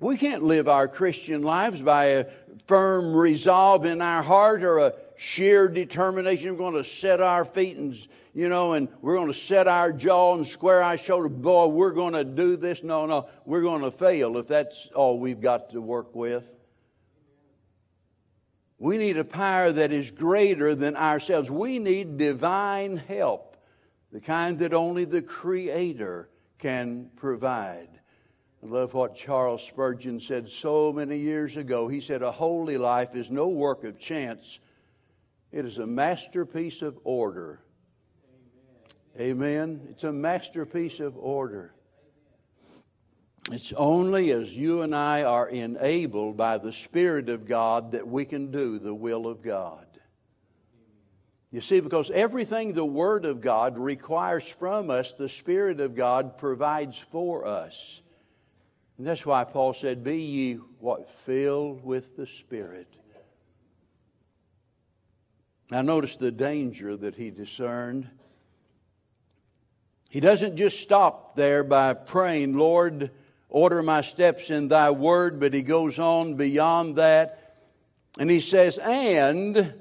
We 0.00 0.16
can't 0.16 0.42
live 0.42 0.66
our 0.66 0.88
Christian 0.88 1.42
lives 1.42 1.80
by 1.80 2.06
a 2.06 2.26
firm 2.66 3.14
resolve 3.14 3.84
in 3.84 4.02
our 4.02 4.20
heart 4.20 4.64
or 4.64 4.78
a 4.78 4.94
sheer 5.16 5.68
determination. 5.68 6.50
We're 6.50 6.58
going 6.58 6.82
to 6.82 6.82
set 6.82 7.20
our 7.20 7.44
feet 7.44 7.76
and, 7.76 7.96
you 8.34 8.48
know, 8.48 8.72
and 8.72 8.88
we're 9.00 9.14
going 9.14 9.28
to 9.28 9.38
set 9.38 9.68
our 9.68 9.92
jaw 9.92 10.34
and 10.34 10.44
square 10.44 10.82
our 10.82 10.98
shoulder. 10.98 11.28
Boy, 11.28 11.68
we're 11.68 11.92
going 11.92 12.14
to 12.14 12.24
do 12.24 12.56
this. 12.56 12.82
No, 12.82 13.06
no, 13.06 13.28
we're 13.44 13.62
going 13.62 13.82
to 13.82 13.92
fail 13.92 14.36
if 14.36 14.48
that's 14.48 14.88
all 14.96 15.20
we've 15.20 15.40
got 15.40 15.70
to 15.70 15.80
work 15.80 16.16
with. 16.16 16.50
We 18.80 18.96
need 18.96 19.18
a 19.18 19.24
power 19.24 19.70
that 19.70 19.92
is 19.92 20.10
greater 20.10 20.74
than 20.74 20.96
ourselves. 20.96 21.48
We 21.48 21.78
need 21.78 22.18
divine 22.18 22.96
help, 22.96 23.56
the 24.10 24.20
kind 24.20 24.58
that 24.58 24.74
only 24.74 25.04
the 25.04 25.22
Creator 25.22 26.29
can 26.60 27.10
provide. 27.16 27.88
I 28.62 28.66
love 28.66 28.92
what 28.94 29.16
Charles 29.16 29.62
Spurgeon 29.62 30.20
said 30.20 30.48
so 30.48 30.92
many 30.92 31.18
years 31.18 31.56
ago. 31.56 31.88
He 31.88 32.00
said, 32.00 32.22
A 32.22 32.30
holy 32.30 32.76
life 32.76 33.14
is 33.14 33.30
no 33.30 33.48
work 33.48 33.84
of 33.84 33.98
chance, 33.98 34.58
it 35.50 35.64
is 35.64 35.78
a 35.78 35.86
masterpiece 35.86 36.82
of 36.82 36.98
order. 37.02 37.60
Amen. 39.18 39.42
Amen. 39.42 39.88
It's 39.90 40.04
a 40.04 40.12
masterpiece 40.12 41.00
of 41.00 41.16
order. 41.16 41.72
It's 43.50 43.72
only 43.72 44.30
as 44.30 44.54
you 44.56 44.82
and 44.82 44.94
I 44.94 45.24
are 45.24 45.48
enabled 45.48 46.36
by 46.36 46.58
the 46.58 46.72
Spirit 46.72 47.28
of 47.28 47.48
God 47.48 47.90
that 47.92 48.06
we 48.06 48.24
can 48.24 48.52
do 48.52 48.78
the 48.78 48.94
will 48.94 49.26
of 49.26 49.42
God. 49.42 49.86
You 51.50 51.60
see, 51.60 51.80
because 51.80 52.10
everything 52.10 52.72
the 52.72 52.84
Word 52.84 53.24
of 53.24 53.40
God 53.40 53.76
requires 53.76 54.46
from 54.46 54.88
us, 54.88 55.12
the 55.12 55.28
Spirit 55.28 55.80
of 55.80 55.96
God 55.96 56.38
provides 56.38 56.96
for 57.10 57.44
us. 57.44 58.00
And 58.98 59.06
that's 59.06 59.26
why 59.26 59.44
Paul 59.44 59.74
said, 59.74 60.04
Be 60.04 60.18
ye 60.18 60.54
what? 60.78 61.10
Filled 61.24 61.84
with 61.84 62.16
the 62.16 62.26
Spirit. 62.26 62.86
Now, 65.70 65.82
notice 65.82 66.16
the 66.16 66.32
danger 66.32 66.96
that 66.96 67.14
he 67.14 67.30
discerned. 67.30 68.08
He 70.08 70.18
doesn't 70.18 70.56
just 70.56 70.80
stop 70.80 71.36
there 71.36 71.62
by 71.62 71.94
praying, 71.94 72.56
Lord, 72.56 73.10
order 73.48 73.82
my 73.82 74.02
steps 74.02 74.50
in 74.50 74.68
thy 74.68 74.90
word, 74.90 75.38
but 75.38 75.54
he 75.54 75.62
goes 75.62 75.98
on 75.98 76.34
beyond 76.34 76.96
that. 76.96 77.56
And 78.18 78.28
he 78.28 78.40
says, 78.40 78.78
And 78.78 79.79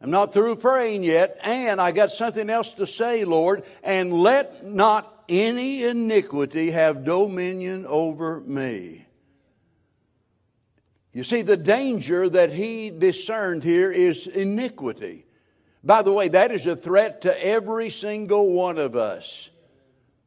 I'm 0.00 0.10
not 0.10 0.32
through 0.32 0.56
praying 0.56 1.04
yet, 1.04 1.38
and 1.42 1.80
I 1.80 1.92
got 1.92 2.10
something 2.10 2.50
else 2.50 2.74
to 2.74 2.86
say, 2.86 3.24
Lord, 3.24 3.64
and 3.82 4.12
let 4.12 4.64
not 4.64 5.24
any 5.28 5.84
iniquity 5.84 6.70
have 6.70 7.04
dominion 7.04 7.86
over 7.86 8.40
me. 8.40 9.06
You 11.12 11.24
see, 11.24 11.40
the 11.40 11.56
danger 11.56 12.28
that 12.28 12.52
he 12.52 12.90
discerned 12.90 13.64
here 13.64 13.90
is 13.90 14.26
iniquity. 14.26 15.24
By 15.82 16.02
the 16.02 16.12
way, 16.12 16.28
that 16.28 16.52
is 16.52 16.66
a 16.66 16.76
threat 16.76 17.22
to 17.22 17.44
every 17.44 17.88
single 17.90 18.52
one 18.52 18.76
of 18.76 18.96
us 18.96 19.48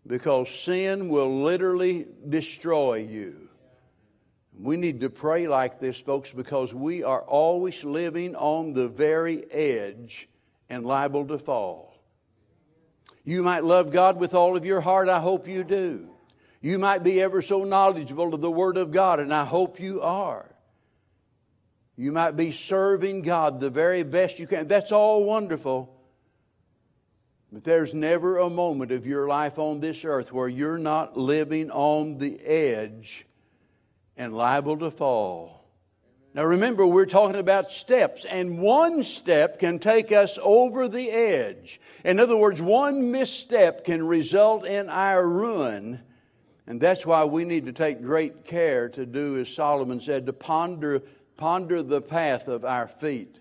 because 0.07 0.49
sin 0.49 1.09
will 1.09 1.43
literally 1.43 2.07
destroy 2.27 2.95
you. 2.95 3.48
We 4.61 4.75
need 4.75 4.99
to 5.01 5.09
pray 5.09 5.47
like 5.47 5.79
this, 5.79 6.01
folks, 6.01 6.33
because 6.33 6.73
we 6.73 7.01
are 7.01 7.21
always 7.21 7.81
living 7.85 8.35
on 8.35 8.73
the 8.73 8.89
very 8.89 9.49
edge 9.49 10.27
and 10.69 10.85
liable 10.85 11.25
to 11.27 11.37
fall. 11.37 11.97
You 13.23 13.41
might 13.41 13.63
love 13.63 13.91
God 13.91 14.19
with 14.19 14.33
all 14.33 14.57
of 14.57 14.65
your 14.65 14.81
heart. 14.81 15.07
I 15.07 15.21
hope 15.21 15.47
you 15.47 15.63
do. 15.63 16.09
You 16.61 16.77
might 16.77 17.03
be 17.03 17.21
ever 17.21 17.41
so 17.41 17.63
knowledgeable 17.63 18.33
of 18.33 18.41
the 18.41 18.51
Word 18.51 18.75
of 18.75 18.91
God, 18.91 19.21
and 19.21 19.33
I 19.33 19.45
hope 19.45 19.79
you 19.79 20.01
are. 20.01 20.53
You 21.95 22.11
might 22.11 22.35
be 22.35 22.51
serving 22.51 23.21
God 23.21 23.61
the 23.61 23.69
very 23.69 24.03
best 24.03 24.39
you 24.39 24.47
can. 24.47 24.67
That's 24.67 24.91
all 24.91 25.23
wonderful. 25.23 25.95
But 27.51 27.63
there's 27.63 27.93
never 27.93 28.39
a 28.39 28.49
moment 28.49 28.91
of 28.91 29.07
your 29.07 29.27
life 29.27 29.57
on 29.57 29.79
this 29.79 30.03
earth 30.03 30.33
where 30.33 30.49
you're 30.49 30.77
not 30.77 31.15
living 31.15 31.71
on 31.71 32.17
the 32.17 32.39
edge 32.41 33.25
and 34.19 34.35
liable 34.35 34.77
to 34.77 34.91
fall. 34.91 35.65
Now 36.35 36.43
remember, 36.43 36.85
we're 36.85 37.07
talking 37.07 37.39
about 37.39 37.71
steps, 37.71 38.25
and 38.25 38.59
one 38.59 39.01
step 39.03 39.57
can 39.57 39.79
take 39.79 40.11
us 40.11 40.37
over 40.43 40.87
the 40.87 41.09
edge. 41.09 41.81
In 42.05 42.19
other 42.19 42.37
words, 42.37 42.61
one 42.61 43.11
misstep 43.11 43.85
can 43.85 44.05
result 44.05 44.65
in 44.65 44.89
our 44.89 45.27
ruin. 45.27 46.01
And 46.67 46.79
that's 46.79 47.03
why 47.03 47.23
we 47.23 47.45
need 47.45 47.65
to 47.65 47.71
take 47.71 48.03
great 48.03 48.45
care 48.45 48.89
to 48.89 49.05
do, 49.07 49.39
as 49.39 49.49
Solomon 49.49 49.99
said, 49.99 50.27
to 50.27 50.33
ponder, 50.33 51.01
ponder 51.35 51.81
the 51.81 52.01
path 52.01 52.47
of 52.47 52.63
our 52.63 52.87
feet. 52.87 53.39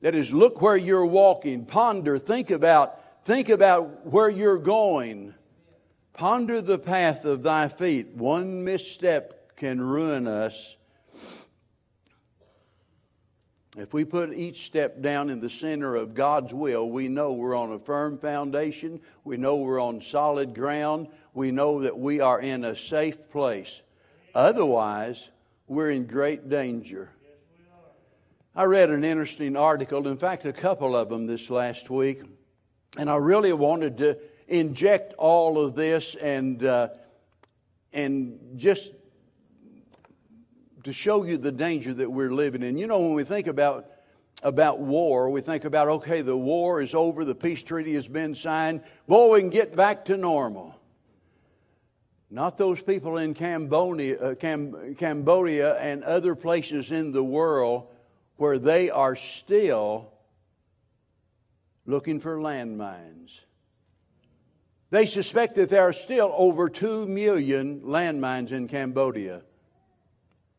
That 0.00 0.14
is, 0.14 0.32
look 0.32 0.60
where 0.60 0.76
you're 0.76 1.06
walking, 1.06 1.64
ponder, 1.64 2.18
think 2.18 2.50
about, 2.50 3.24
think 3.24 3.48
about 3.48 4.06
where 4.06 4.28
you're 4.28 4.58
going. 4.58 5.34
Ponder 6.12 6.60
the 6.60 6.78
path 6.78 7.24
of 7.24 7.42
thy 7.42 7.66
feet. 7.68 8.14
One 8.14 8.62
misstep 8.62 9.35
can 9.56 9.80
ruin 9.80 10.26
us 10.26 10.76
if 13.76 13.92
we 13.92 14.06
put 14.06 14.32
each 14.32 14.64
step 14.64 15.02
down 15.02 15.28
in 15.28 15.38
the 15.38 15.50
center 15.50 15.96
of 15.96 16.14
God's 16.14 16.54
will, 16.54 16.88
we 16.88 17.08
know 17.08 17.34
we're 17.34 17.54
on 17.54 17.72
a 17.72 17.78
firm 17.78 18.16
foundation. 18.16 19.00
We 19.22 19.36
know 19.36 19.56
we're 19.56 19.80
on 19.80 20.00
solid 20.00 20.54
ground. 20.54 21.08
We 21.34 21.50
know 21.50 21.82
that 21.82 21.98
we 21.98 22.20
are 22.20 22.40
in 22.40 22.64
a 22.64 22.74
safe 22.74 23.30
place. 23.30 23.82
Otherwise, 24.34 25.28
we're 25.68 25.90
in 25.90 26.06
great 26.06 26.48
danger. 26.48 27.10
I 28.54 28.64
read 28.64 28.88
an 28.88 29.04
interesting 29.04 29.56
article, 29.56 30.08
in 30.08 30.16
fact, 30.16 30.46
a 30.46 30.54
couple 30.54 30.96
of 30.96 31.10
them 31.10 31.26
this 31.26 31.50
last 31.50 31.90
week, 31.90 32.22
and 32.96 33.10
I 33.10 33.16
really 33.16 33.52
wanted 33.52 33.98
to 33.98 34.16
inject 34.48 35.12
all 35.18 35.62
of 35.62 35.74
this 35.74 36.14
and, 36.14 36.64
uh, 36.64 36.88
and 37.92 38.38
just 38.56 38.92
to 40.86 40.92
show 40.92 41.24
you 41.24 41.36
the 41.36 41.52
danger 41.52 41.92
that 41.92 42.10
we're 42.10 42.32
living 42.32 42.62
in. 42.62 42.78
You 42.78 42.86
know, 42.86 43.00
when 43.00 43.14
we 43.14 43.24
think 43.24 43.48
about 43.48 43.90
about 44.42 44.78
war, 44.78 45.30
we 45.30 45.40
think 45.40 45.64
about 45.64 45.88
okay, 45.88 46.22
the 46.22 46.36
war 46.36 46.80
is 46.80 46.94
over, 46.94 47.24
the 47.24 47.34
peace 47.34 47.62
treaty 47.62 47.94
has 47.94 48.06
been 48.06 48.34
signed, 48.34 48.82
boy, 49.08 49.32
we 49.32 49.40
can 49.40 49.50
get 49.50 49.74
back 49.74 50.04
to 50.04 50.16
normal. 50.16 50.74
Not 52.30 52.56
those 52.56 52.80
people 52.80 53.16
in 53.16 53.34
Cambodia, 53.34 54.20
uh, 54.20 54.34
Cam- 54.34 54.94
Cambodia 54.96 55.76
and 55.78 56.04
other 56.04 56.34
places 56.34 56.92
in 56.92 57.12
the 57.12 57.24
world 57.24 57.88
where 58.36 58.58
they 58.58 58.90
are 58.90 59.16
still 59.16 60.12
looking 61.84 62.20
for 62.20 62.36
landmines. 62.38 63.40
They 64.90 65.06
suspect 65.06 65.56
that 65.56 65.68
there 65.68 65.82
are 65.82 65.92
still 65.92 66.32
over 66.36 66.68
2 66.68 67.06
million 67.06 67.80
landmines 67.80 68.52
in 68.52 68.68
Cambodia. 68.68 69.42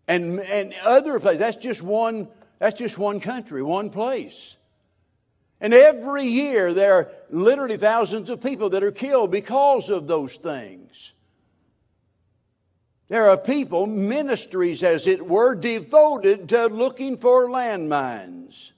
And, 0.07 0.39
and 0.39 0.73
other 0.83 1.19
places. 1.19 1.39
That's 1.39 1.57
just 1.57 1.81
one, 1.81 2.27
that's 2.59 2.77
just 2.77 2.97
one 2.97 3.19
country, 3.19 3.61
one 3.61 3.89
place. 3.89 4.55
And 5.59 5.73
every 5.73 6.25
year 6.25 6.73
there 6.73 6.93
are 6.93 7.11
literally 7.29 7.77
thousands 7.77 8.29
of 8.29 8.41
people 8.41 8.69
that 8.71 8.83
are 8.83 8.91
killed 8.91 9.31
because 9.31 9.89
of 9.89 10.07
those 10.07 10.35
things. 10.35 11.13
There 13.09 13.29
are 13.29 13.37
people, 13.37 13.87
ministries 13.87 14.83
as 14.83 15.07
it 15.07 15.25
were, 15.25 15.55
devoted 15.55 16.49
to 16.49 16.67
looking 16.67 17.17
for 17.17 17.47
landmines. 17.47 18.71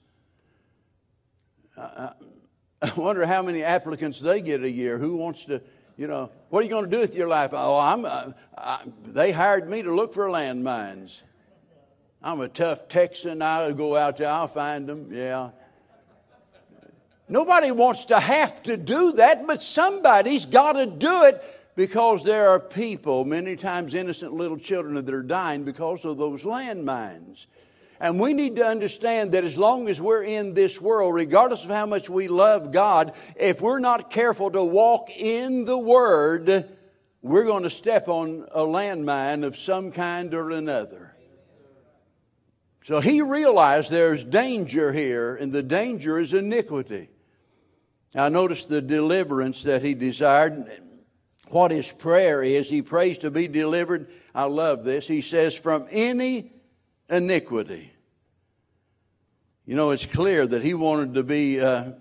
Uh, 1.76 1.80
uh, 1.80 2.12
I 2.82 2.92
wonder 2.94 3.26
how 3.26 3.42
many 3.42 3.62
applicants 3.62 4.20
they 4.20 4.40
get 4.40 4.62
a 4.62 4.70
year. 4.70 4.98
Who 4.98 5.16
wants 5.16 5.44
to, 5.46 5.60
you 6.00 6.06
know, 6.06 6.30
what 6.48 6.60
are 6.60 6.62
you 6.62 6.70
going 6.70 6.86
to 6.86 6.90
do 6.90 7.00
with 7.00 7.14
your 7.14 7.28
life? 7.28 7.50
Oh, 7.52 7.78
I'm, 7.78 8.06
uh, 8.06 8.32
I, 8.56 8.80
they 9.04 9.32
hired 9.32 9.68
me 9.68 9.82
to 9.82 9.94
look 9.94 10.14
for 10.14 10.28
landmines. 10.28 11.20
I'm 12.22 12.40
a 12.40 12.48
tough 12.48 12.88
Texan. 12.88 13.42
I'll 13.42 13.74
go 13.74 13.94
out 13.96 14.16
there, 14.16 14.28
I'll 14.28 14.48
find 14.48 14.88
them. 14.88 15.10
Yeah. 15.12 15.50
Nobody 17.28 17.70
wants 17.70 18.06
to 18.06 18.18
have 18.18 18.62
to 18.62 18.78
do 18.78 19.12
that, 19.12 19.46
but 19.46 19.62
somebody's 19.62 20.46
got 20.46 20.72
to 20.72 20.86
do 20.86 21.24
it 21.24 21.44
because 21.76 22.24
there 22.24 22.48
are 22.48 22.58
people, 22.58 23.26
many 23.26 23.54
times 23.54 23.92
innocent 23.92 24.32
little 24.32 24.56
children, 24.56 24.94
that 24.94 25.14
are 25.14 25.22
dying 25.22 25.64
because 25.64 26.06
of 26.06 26.16
those 26.16 26.44
landmines. 26.44 27.44
And 28.00 28.18
we 28.18 28.32
need 28.32 28.56
to 28.56 28.64
understand 28.64 29.32
that 29.32 29.44
as 29.44 29.58
long 29.58 29.86
as 29.88 30.00
we're 30.00 30.22
in 30.22 30.54
this 30.54 30.80
world, 30.80 31.14
regardless 31.14 31.64
of 31.64 31.70
how 31.70 31.84
much 31.84 32.08
we 32.08 32.28
love 32.28 32.72
God, 32.72 33.12
if 33.36 33.60
we're 33.60 33.78
not 33.78 34.10
careful 34.10 34.50
to 34.50 34.64
walk 34.64 35.10
in 35.10 35.66
the 35.66 35.76
Word, 35.76 36.66
we're 37.20 37.44
going 37.44 37.64
to 37.64 37.70
step 37.70 38.08
on 38.08 38.46
a 38.52 38.60
landmine 38.60 39.44
of 39.44 39.54
some 39.58 39.92
kind 39.92 40.32
or 40.32 40.50
another. 40.50 41.14
So 42.84 43.00
he 43.00 43.20
realized 43.20 43.90
there's 43.90 44.24
danger 44.24 44.90
here, 44.94 45.36
and 45.36 45.52
the 45.52 45.62
danger 45.62 46.18
is 46.18 46.32
iniquity. 46.32 47.10
Now, 48.14 48.28
notice 48.30 48.64
the 48.64 48.80
deliverance 48.80 49.62
that 49.64 49.82
he 49.82 49.92
desired. 49.92 50.82
What 51.50 51.70
his 51.70 51.92
prayer 51.92 52.42
is, 52.42 52.70
he 52.70 52.80
prays 52.80 53.18
to 53.18 53.30
be 53.30 53.46
delivered. 53.46 54.10
I 54.34 54.44
love 54.44 54.84
this. 54.84 55.06
He 55.06 55.20
says, 55.20 55.54
from 55.54 55.86
any 55.90 56.52
iniquity. 57.10 57.92
You 59.66 59.76
know, 59.76 59.90
it's 59.90 60.06
clear 60.06 60.46
that 60.46 60.62
he 60.62 60.74
wanted 60.74 61.14
to 61.14 61.22
be 61.22 61.60
uh, 61.60 61.92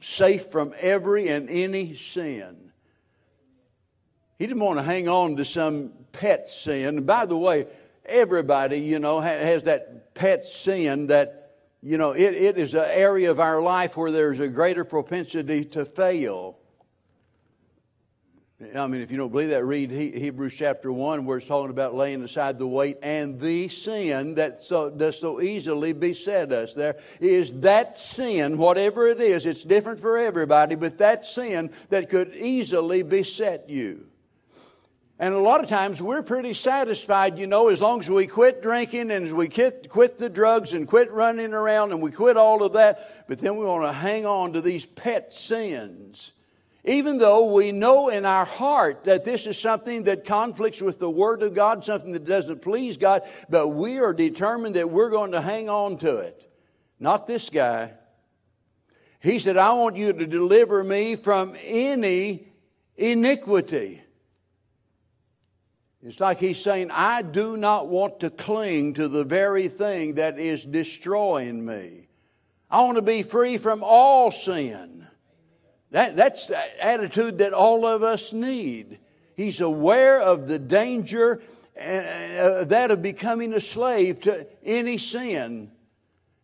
safe 0.00 0.50
from 0.50 0.74
every 0.78 1.28
and 1.28 1.50
any 1.50 1.96
sin. 1.96 2.72
He 4.38 4.46
didn't 4.46 4.62
want 4.62 4.78
to 4.78 4.82
hang 4.82 5.08
on 5.08 5.36
to 5.36 5.44
some 5.44 5.92
pet 6.12 6.48
sin. 6.48 6.98
And 6.98 7.06
by 7.06 7.26
the 7.26 7.36
way, 7.36 7.66
everybody, 8.04 8.78
you 8.78 8.98
know, 8.98 9.20
has 9.20 9.64
that 9.64 10.14
pet 10.14 10.46
sin 10.46 11.08
that 11.08 11.42
you 11.84 11.98
know, 11.98 12.12
it, 12.12 12.34
it 12.34 12.58
is 12.58 12.74
an 12.74 12.86
area 12.86 13.30
of 13.30 13.40
our 13.40 13.60
life 13.60 13.96
where 13.96 14.12
there's 14.12 14.38
a 14.38 14.46
greater 14.46 14.84
propensity 14.84 15.64
to 15.64 15.84
fail. 15.84 16.56
I 18.76 18.86
mean, 18.86 19.00
if 19.00 19.10
you 19.10 19.16
don't 19.16 19.30
believe 19.32 19.50
that, 19.50 19.64
read 19.64 19.90
Hebrews 19.90 20.54
chapter 20.54 20.92
1, 20.92 21.24
where 21.24 21.38
it's 21.38 21.46
talking 21.46 21.70
about 21.70 21.94
laying 21.94 22.22
aside 22.22 22.58
the 22.58 22.66
weight 22.66 22.98
and 23.02 23.40
the 23.40 23.68
sin 23.68 24.34
that 24.36 24.64
so, 24.64 24.90
does 24.90 25.18
so 25.18 25.40
easily 25.40 25.92
beset 25.92 26.52
us. 26.52 26.74
There 26.74 26.96
is 27.20 27.52
that 27.60 27.98
sin, 27.98 28.58
whatever 28.58 29.08
it 29.08 29.20
is, 29.20 29.46
it's 29.46 29.64
different 29.64 30.00
for 30.00 30.16
everybody, 30.16 30.74
but 30.74 30.98
that 30.98 31.26
sin 31.26 31.70
that 31.88 32.08
could 32.08 32.36
easily 32.36 33.02
beset 33.02 33.68
you. 33.68 34.06
And 35.18 35.34
a 35.34 35.38
lot 35.38 35.62
of 35.62 35.68
times 35.68 36.02
we're 36.02 36.22
pretty 36.22 36.52
satisfied, 36.52 37.38
you 37.38 37.46
know, 37.46 37.68
as 37.68 37.80
long 37.80 38.00
as 38.00 38.10
we 38.10 38.26
quit 38.26 38.62
drinking 38.62 39.10
and 39.10 39.26
as 39.26 39.32
we 39.32 39.48
quit, 39.48 39.88
quit 39.88 40.18
the 40.18 40.28
drugs 40.28 40.72
and 40.72 40.86
quit 40.86 41.12
running 41.12 41.52
around 41.52 41.92
and 41.92 42.02
we 42.02 42.10
quit 42.10 42.36
all 42.36 42.64
of 42.64 42.72
that. 42.72 43.26
But 43.28 43.38
then 43.38 43.56
we 43.56 43.64
want 43.64 43.84
to 43.84 43.92
hang 43.92 44.26
on 44.26 44.54
to 44.54 44.60
these 44.60 44.84
pet 44.84 45.32
sins. 45.32 46.32
Even 46.84 47.18
though 47.18 47.52
we 47.52 47.70
know 47.70 48.08
in 48.08 48.24
our 48.24 48.44
heart 48.44 49.04
that 49.04 49.24
this 49.24 49.46
is 49.46 49.56
something 49.56 50.02
that 50.04 50.24
conflicts 50.24 50.82
with 50.82 50.98
the 50.98 51.10
Word 51.10 51.42
of 51.42 51.54
God, 51.54 51.84
something 51.84 52.12
that 52.12 52.24
doesn't 52.24 52.60
please 52.60 52.96
God, 52.96 53.22
but 53.48 53.68
we 53.68 53.98
are 53.98 54.12
determined 54.12 54.74
that 54.74 54.90
we're 54.90 55.10
going 55.10 55.32
to 55.32 55.40
hang 55.40 55.68
on 55.68 55.98
to 55.98 56.16
it. 56.16 56.50
Not 56.98 57.28
this 57.28 57.50
guy. 57.50 57.92
He 59.20 59.38
said, 59.38 59.56
I 59.56 59.72
want 59.74 59.94
you 59.96 60.12
to 60.12 60.26
deliver 60.26 60.82
me 60.82 61.14
from 61.14 61.54
any 61.62 62.48
iniquity. 62.96 64.02
It's 66.02 66.18
like 66.18 66.38
he's 66.38 66.60
saying, 66.60 66.90
I 66.90 67.22
do 67.22 67.56
not 67.56 67.86
want 67.86 68.20
to 68.20 68.30
cling 68.30 68.94
to 68.94 69.06
the 69.06 69.22
very 69.22 69.68
thing 69.68 70.14
that 70.16 70.40
is 70.40 70.64
destroying 70.64 71.64
me. 71.64 72.08
I 72.68 72.82
want 72.82 72.96
to 72.96 73.02
be 73.02 73.22
free 73.22 73.56
from 73.58 73.84
all 73.84 74.32
sin. 74.32 75.01
That, 75.92 76.16
that's 76.16 76.46
the 76.46 76.84
attitude 76.84 77.38
that 77.38 77.52
all 77.52 77.86
of 77.86 78.02
us 78.02 78.32
need. 78.32 78.98
He's 79.36 79.60
aware 79.60 80.20
of 80.20 80.48
the 80.48 80.58
danger 80.58 81.42
and, 81.76 82.38
uh, 82.38 82.64
that 82.64 82.90
of 82.90 83.02
becoming 83.02 83.52
a 83.52 83.60
slave 83.60 84.22
to 84.22 84.46
any 84.64 84.96
sin. 84.96 85.70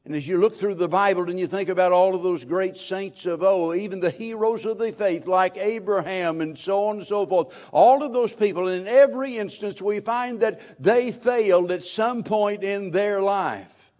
And 0.05 0.15
as 0.15 0.29
you 0.29 0.39
look 0.39 0.57
through 0.57 0.77
the 0.77 0.89
Bible 0.89 1.29
and 1.29 1.39
you 1.39 1.47
think 1.47 1.71
about 1.71 1.93
all 1.93 2.15
of 2.15 2.23
those 2.23 2.45
great 2.45 2.77
saints 2.77 3.25
of 3.25 3.43
old, 3.43 3.77
even 3.77 4.01
the 4.01 4.11
heroes 4.11 4.67
of 4.67 4.79
the 4.79 4.93
faith 4.93 5.27
like 5.27 5.57
Abraham 5.57 6.43
and 6.43 6.59
so 6.59 6.87
on 6.87 6.99
and 6.99 7.07
so 7.07 7.27
forth, 7.27 7.55
all 7.73 8.03
of 8.03 8.13
those 8.13 8.35
people, 8.35 8.69
in 8.69 8.87
every 8.87 9.39
instance, 9.39 9.81
we 9.81 10.01
find 10.01 10.41
that 10.41 10.61
they 10.83 11.11
failed 11.11 11.71
at 11.71 11.83
some 11.83 12.23
point 12.23 12.65
in 12.65 12.91
their 12.91 13.23
life. 13.23 13.93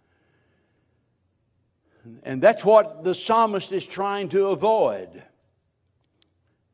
And 2.23 2.41
that's 2.41 2.63
what 2.63 3.03
the 3.03 3.15
psalmist 3.15 3.71
is 3.71 3.85
trying 3.85 4.29
to 4.29 4.47
avoid. 4.47 5.23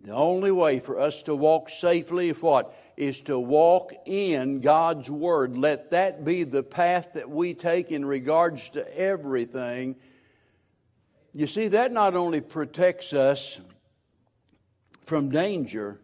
The 0.06 0.14
only 0.14 0.52
way 0.52 0.80
for 0.80 1.00
us 1.00 1.24
to 1.24 1.36
walk 1.36 1.70
safely 1.70 2.30
is 2.30 2.42
what? 2.42 2.74
is 2.98 3.22
to 3.22 3.38
walk 3.38 3.94
in 4.06 4.62
God's 4.62 5.10
Word. 5.10 5.58
Let 5.58 5.92
that 5.92 6.24
be 6.24 6.44
the 6.44 6.64
path 6.64 7.10
that 7.14 7.30
we 7.30 7.54
take 7.54 7.92
in 7.92 8.06
regards 8.06 8.70
to 8.70 8.98
everything. 8.98 9.96
You 11.34 11.48
see, 11.48 11.68
that 11.70 11.92
not 11.92 12.16
only 12.16 12.42
protects 12.42 13.14
us 13.14 13.60
from 15.06 15.30
danger, 15.30 16.00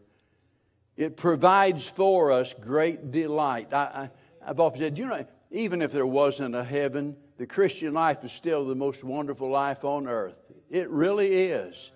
it 0.98 1.16
provides 1.16 1.88
for 1.88 2.32
us 2.32 2.54
great 2.60 3.12
delight. 3.12 3.74
I, 3.74 4.10
have 4.46 4.60
often 4.60 4.82
said, 4.82 4.98
you 4.98 5.06
know, 5.06 5.26
even 5.52 5.82
if 5.82 5.92
there 5.92 6.06
wasn't 6.06 6.56
a 6.56 6.64
heaven, 6.64 7.16
the 7.38 7.48
Christian 7.48 7.94
life 7.94 8.24
is 8.24 8.32
still 8.32 8.66
the 8.66 8.76
most 8.76 9.04
wonderful 9.04 9.50
life 9.50 9.86
on 9.86 10.08
earth. 10.08 10.36
It 10.70 10.90
really 10.90 11.34
is 11.34 11.92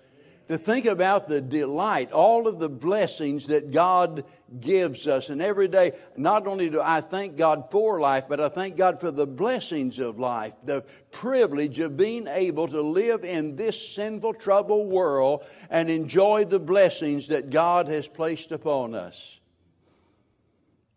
to 0.48 0.56
think 0.56 0.86
about 0.86 1.28
the 1.28 1.40
delight, 1.40 2.12
all 2.12 2.46
of 2.46 2.58
the 2.58 2.68
blessings 2.68 3.48
that 3.48 3.72
God 3.72 4.24
gives 4.60 5.08
us. 5.08 5.28
And 5.28 5.42
every 5.42 5.66
day, 5.66 5.92
not 6.16 6.46
only 6.46 6.70
do 6.70 6.80
I 6.80 7.00
thank 7.00 7.36
God 7.36 7.64
for 7.70 8.00
life, 8.00 8.24
but 8.28 8.40
I 8.40 8.48
thank 8.48 8.76
God 8.76 9.00
for 9.00 9.10
the 9.10 9.26
blessings 9.26 9.98
of 9.98 10.20
life, 10.20 10.52
the 10.64 10.84
privilege 11.10 11.80
of 11.80 11.96
being 11.96 12.28
able 12.28 12.68
to 12.68 12.80
live 12.80 13.24
in 13.24 13.56
this 13.56 13.94
sinful, 13.94 14.34
troubled 14.34 14.88
world 14.88 15.44
and 15.68 15.90
enjoy 15.90 16.44
the 16.44 16.60
blessings 16.60 17.26
that 17.28 17.50
God 17.50 17.88
has 17.88 18.06
placed 18.06 18.52
upon 18.52 18.94
us. 18.94 19.40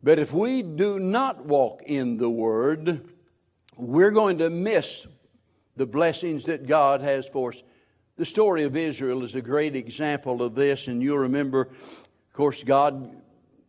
But 0.04 0.20
if 0.20 0.32
we 0.32 0.62
do 0.62 1.00
not 1.00 1.46
walk 1.46 1.82
in 1.84 2.18
the 2.18 2.30
Word, 2.30 3.10
we're 3.76 4.12
going 4.12 4.38
to 4.38 4.50
miss 4.50 5.08
the 5.76 5.86
blessings 5.86 6.46
that 6.46 6.68
God 6.68 7.02
has 7.02 7.26
for 7.26 7.50
us. 7.52 7.64
The 8.20 8.26
story 8.26 8.64
of 8.64 8.76
Israel 8.76 9.24
is 9.24 9.34
a 9.36 9.42
great 9.42 9.78
example 9.78 10.42
of 10.42 10.54
this, 10.54 10.88
and 10.88 11.02
you'll 11.02 11.20
remember, 11.20 11.62
of 11.62 12.34
course, 12.34 12.62
God 12.64 13.16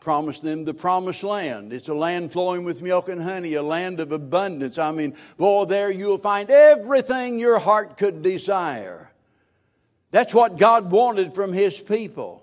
promised 0.00 0.42
them 0.42 0.64
the 0.64 0.74
promised 0.74 1.22
land. 1.22 1.72
It's 1.72 1.86
a 1.86 1.94
land 1.94 2.32
flowing 2.32 2.64
with 2.64 2.82
milk 2.82 3.08
and 3.08 3.22
honey, 3.22 3.54
a 3.54 3.62
land 3.62 4.00
of 4.00 4.10
abundance. 4.10 4.76
I 4.76 4.90
mean, 4.90 5.14
boy, 5.36 5.66
there 5.66 5.88
you'll 5.88 6.18
find 6.18 6.50
everything 6.50 7.38
your 7.38 7.60
heart 7.60 7.96
could 7.96 8.22
desire. 8.22 9.12
That's 10.10 10.34
what 10.34 10.58
God 10.58 10.90
wanted 10.90 11.32
from 11.32 11.52
His 11.52 11.78
people. 11.78 12.42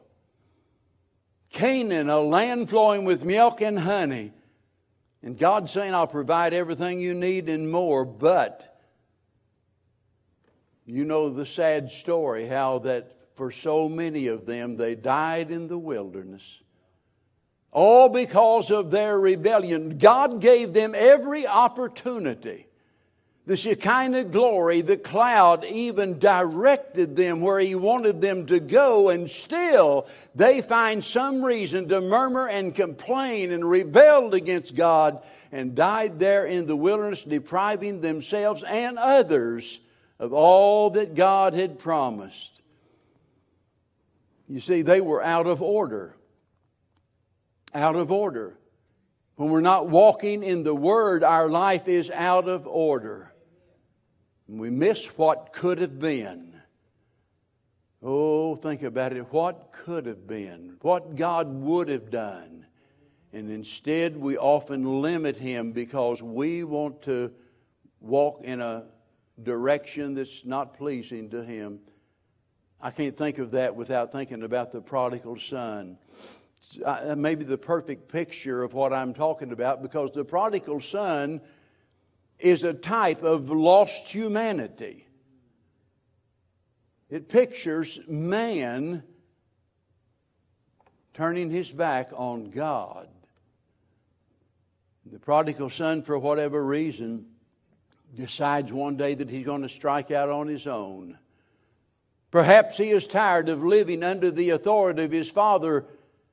Canaan, 1.50 2.10
a 2.10 2.22
land 2.22 2.70
flowing 2.70 3.04
with 3.04 3.26
milk 3.26 3.60
and 3.60 3.78
honey. 3.78 4.32
And 5.22 5.38
God 5.38 5.70
saying, 5.70 5.94
I'll 5.94 6.08
provide 6.08 6.54
everything 6.54 7.02
you 7.02 7.14
need 7.14 7.50
and 7.50 7.70
more, 7.70 8.06
but 8.06 8.77
you 10.88 11.04
know 11.04 11.30
the 11.30 11.46
sad 11.46 11.92
story 11.92 12.48
how 12.48 12.80
that 12.80 13.12
for 13.36 13.52
so 13.52 13.90
many 13.90 14.28
of 14.28 14.46
them 14.46 14.78
they 14.78 14.96
died 14.96 15.52
in 15.52 15.68
the 15.68 15.78
wilderness. 15.78 16.42
All 17.72 18.08
because 18.10 18.72
of 18.72 18.90
their 18.90 19.20
rebellion. 19.20 19.98
God 19.98 20.40
gave 20.40 20.74
them 20.74 20.96
every 20.96 21.46
opportunity. 21.46 22.68
The 23.46 23.58
Shekinah 23.58 24.26
glory, 24.26 24.82
the 24.82 24.98
cloud, 24.98 25.66
even 25.66 26.20
directed 26.20 27.16
them 27.16 27.42
where 27.42 27.60
He 27.60 27.76
wanted 27.76 28.22
them 28.22 28.46
to 28.48 28.60
go, 28.60 29.10
and 29.10 29.30
still 29.30 30.08
they 30.36 30.62
find 30.62 31.04
some 31.04 31.44
reason 31.44 31.88
to 31.90 32.02
murmur 32.02 32.48
and 32.48 32.74
complain 32.74 33.52
and 33.52 33.70
rebelled 33.70 34.34
against 34.34 34.76
God 34.76 35.22
and 35.52 35.76
died 35.76 36.20
there 36.20 36.46
in 36.46 36.66
the 36.66 36.76
wilderness, 36.76 37.24
depriving 37.24 38.02
themselves 38.02 38.64
and 38.64 38.98
others 38.98 39.80
of 40.20 40.34
all 40.34 40.92
that 40.92 41.16
God 41.16 41.54
had 41.54 41.80
promised. 41.80 42.62
You 44.48 44.62
see, 44.62 44.82
they 44.82 45.02
were 45.02 45.24
out 45.24 45.48
of 45.48 45.62
order. 45.62 46.16
Out 47.74 47.96
of 47.96 48.12
order. 48.12 48.58
When 49.36 49.50
we're 49.50 49.62
not 49.62 49.90
walking 49.90 50.44
in 50.44 50.64
the 50.64 50.74
Word, 50.74 51.24
our 51.24 51.48
life 51.48 51.88
is 51.88 52.10
out 52.10 52.48
of 52.48 52.66
order. 52.66 53.32
We 54.48 54.70
miss 54.70 55.06
what 55.18 55.52
could 55.54 55.80
have 55.80 56.00
been. 56.00 56.60
Oh, 58.02 58.56
think 58.56 58.84
about 58.84 59.14
it. 59.14 59.32
What 59.32 59.72
could 59.72 60.06
have 60.06 60.26
been? 60.26 60.78
What 60.82 61.16
God 61.16 61.48
would 61.48 61.90
have 61.90 62.10
done. 62.10 62.66
And 63.34 63.52
instead, 63.52 64.16
we 64.16 64.38
often 64.38 65.02
limit 65.02 65.38
Him 65.38 65.74
because 65.74 66.24
we 66.24 66.64
want 66.64 67.04
to 67.04 67.32
walk 68.00 68.42
in 68.44 68.62
a 68.62 68.86
direction 69.42 70.16
that's 70.16 70.46
not 70.46 70.78
pleasing 70.78 71.30
to 71.32 71.44
Him. 71.44 71.80
I 72.80 72.92
can't 72.92 73.18
think 73.18 73.38
of 73.40 73.52
that 73.52 73.76
without 73.76 74.12
thinking 74.12 74.44
about 74.44 74.72
the 74.72 74.82
prodigal 74.82 75.40
son. 75.40 75.98
Uh, 76.84 77.16
maybe 77.18 77.44
the 77.44 77.58
perfect 77.58 78.12
picture 78.12 78.62
of 78.62 78.74
what 78.74 78.94
I'm 78.94 79.14
talking 79.14 79.52
about 79.52 79.82
because 79.82 80.12
the 80.14 80.26
prodigal 80.26 80.82
son 80.82 81.42
is 82.40 82.64
a 82.64 82.74
type 82.74 83.24
of 83.24 83.50
lost 83.50 84.08
humanity. 84.10 85.08
It 87.10 87.30
pictures 87.30 88.00
man 88.08 89.04
turning 91.14 91.50
his 91.50 91.72
back 91.72 92.12
on 92.14 92.52
God. 92.52 93.08
The 95.06 95.20
prodigal 95.20 95.70
son, 95.70 96.04
for 96.04 96.20
whatever 96.20 96.64
reason, 96.64 97.26
decides 98.16 98.72
one 98.72 98.98
day 98.98 99.14
that 99.16 99.30
he's 99.30 99.46
going 99.46 99.62
to 99.62 99.70
strike 99.70 100.12
out 100.12 100.30
on 100.30 100.48
his 100.48 100.68
own. 100.68 101.18
Perhaps 102.32 102.78
he 102.78 102.90
is 102.90 103.08
tired 103.08 103.50
of 103.50 103.64
living 103.64 104.04
under 104.04 104.32
the 104.32 104.52
authority 104.52 105.04
of 105.04 105.12
his 105.12 105.30
father, 105.30 105.86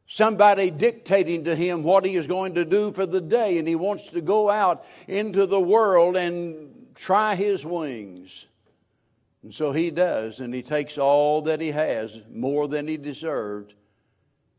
somebody 0.06 0.70
dictating 0.70 1.44
to 1.44 1.54
him 1.54 1.82
what 1.82 2.04
he 2.04 2.16
is 2.16 2.26
going 2.26 2.54
to 2.54 2.64
do 2.64 2.92
for 2.92 3.06
the 3.06 3.20
day, 3.20 3.58
and 3.58 3.68
he 3.68 3.74
wants 3.74 4.10
to 4.10 4.20
go 4.20 4.50
out 4.50 4.84
into 5.06 5.46
the 5.46 5.60
world 5.60 6.16
and 6.16 6.88
try 6.94 7.34
his 7.34 7.64
wings. 7.64 8.46
And 9.42 9.54
so 9.54 9.72
he 9.72 9.90
does, 9.90 10.40
and 10.40 10.54
he 10.54 10.62
takes 10.62 10.98
all 10.98 11.42
that 11.42 11.60
he 11.60 11.70
has, 11.70 12.18
more 12.30 12.66
than 12.66 12.88
he 12.88 12.96
deserved, 12.96 13.74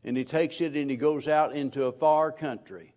and 0.04 0.16
he 0.16 0.24
takes 0.24 0.60
it 0.60 0.74
and 0.74 0.90
he 0.90 0.96
goes 0.96 1.26
out 1.26 1.54
into 1.54 1.84
a 1.84 1.92
far 1.92 2.30
country. 2.30 2.94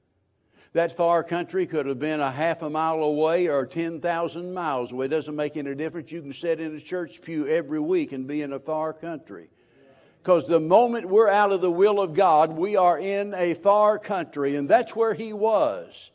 That 0.73 0.95
far 0.95 1.23
country 1.23 1.65
could 1.65 1.87
have 1.87 1.97
been 1.97 2.19
a 2.19 2.29
half 2.29 2.61
a 2.61 2.69
mile 2.69 3.01
away 3.01 3.47
or 3.47 3.65
10,000 3.65 4.53
miles 4.53 4.91
away. 4.91 5.07
It 5.07 5.09
doesn't 5.09 5.35
make 5.35 5.57
any 5.57 5.73
difference. 5.73 6.11
You 6.11 6.21
can 6.21 6.33
sit 6.33 6.59
in 6.59 6.75
a 6.75 6.79
church 6.79 7.21
pew 7.21 7.47
every 7.47 7.79
week 7.79 8.11
and 8.11 8.27
be 8.27 8.43
in 8.43 8.53
a 8.53 8.59
far 8.59 8.93
country. 8.93 9.49
Because 10.21 10.45
the 10.45 10.59
moment 10.59 11.07
we're 11.07 11.29
out 11.29 11.51
of 11.51 11.61
the 11.61 11.71
will 11.71 11.99
of 11.99 12.13
God, 12.13 12.51
we 12.51 12.75
are 12.75 12.99
in 12.99 13.33
a 13.33 13.55
far 13.55 13.97
country, 13.97 14.57
and 14.57 14.69
that's 14.69 14.95
where 14.95 15.13
he 15.13 15.33
was. 15.33 16.11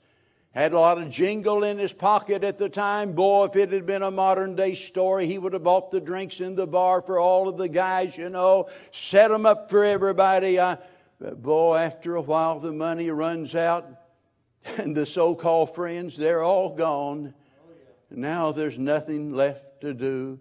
Had 0.53 0.73
a 0.73 0.79
lot 0.79 0.99
of 0.99 1.11
jingle 1.11 1.65
in 1.65 1.79
his 1.79 1.93
pocket 1.93 2.45
at 2.45 2.59
the 2.59 2.69
time. 2.69 3.13
Boy, 3.13 3.47
if 3.47 3.57
it 3.57 3.73
had 3.73 3.87
been 3.87 4.05
a 4.05 4.11
modern 4.11 4.55
day 4.55 4.77
story, 4.77 5.27
he 5.27 5.37
would 5.37 5.53
have 5.53 5.65
bought 5.65 5.91
the 5.91 6.01
drinks 6.01 6.39
in 6.39 6.55
the 6.55 6.67
bar 6.67 7.03
for 7.03 7.19
all 7.19 7.49
of 7.49 7.57
the 7.57 7.67
guys, 7.67 8.17
you 8.17 8.29
know, 8.29 8.69
set 8.93 9.29
them 9.29 9.47
up 9.47 9.69
for 9.69 9.85
everybody. 9.85 10.61
I, 10.61 10.79
boy, 11.19 11.79
after 11.79 12.15
a 12.15 12.23
while, 12.23 12.61
the 12.61 12.71
money 12.71 13.11
runs 13.11 13.57
out, 13.57 13.85
and 14.79 14.97
the 14.97 15.07
so 15.07 15.35
called 15.35 15.75
friends, 15.75 16.17
they're 16.17 16.43
all 16.43 16.75
gone. 16.75 17.35
Now 18.11 18.53
there's 18.53 18.79
nothing 18.79 19.33
left 19.33 19.81
to 19.81 19.95
do. 19.95 20.39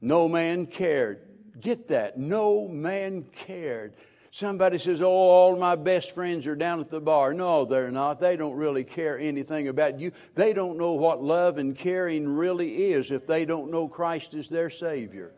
No 0.00 0.28
man 0.28 0.66
cared. 0.66 1.22
Get 1.60 1.88
that. 1.88 2.18
No 2.18 2.68
man 2.68 3.24
cared. 3.34 3.94
Somebody 4.30 4.76
says, 4.76 5.00
Oh, 5.00 5.06
all 5.06 5.56
my 5.56 5.76
best 5.76 6.14
friends 6.14 6.46
are 6.46 6.54
down 6.54 6.78
at 6.80 6.90
the 6.90 7.00
bar. 7.00 7.32
No, 7.32 7.64
they're 7.64 7.90
not. 7.90 8.20
They 8.20 8.36
don't 8.36 8.54
really 8.54 8.84
care 8.84 9.18
anything 9.18 9.68
about 9.68 9.98
you. 9.98 10.12
They 10.34 10.52
don't 10.52 10.76
know 10.76 10.92
what 10.92 11.22
love 11.22 11.56
and 11.56 11.74
caring 11.74 12.28
really 12.28 12.90
is 12.92 13.10
if 13.10 13.26
they 13.26 13.46
don't 13.46 13.70
know 13.70 13.88
Christ 13.88 14.34
is 14.34 14.48
their 14.50 14.68
Savior. 14.68 15.32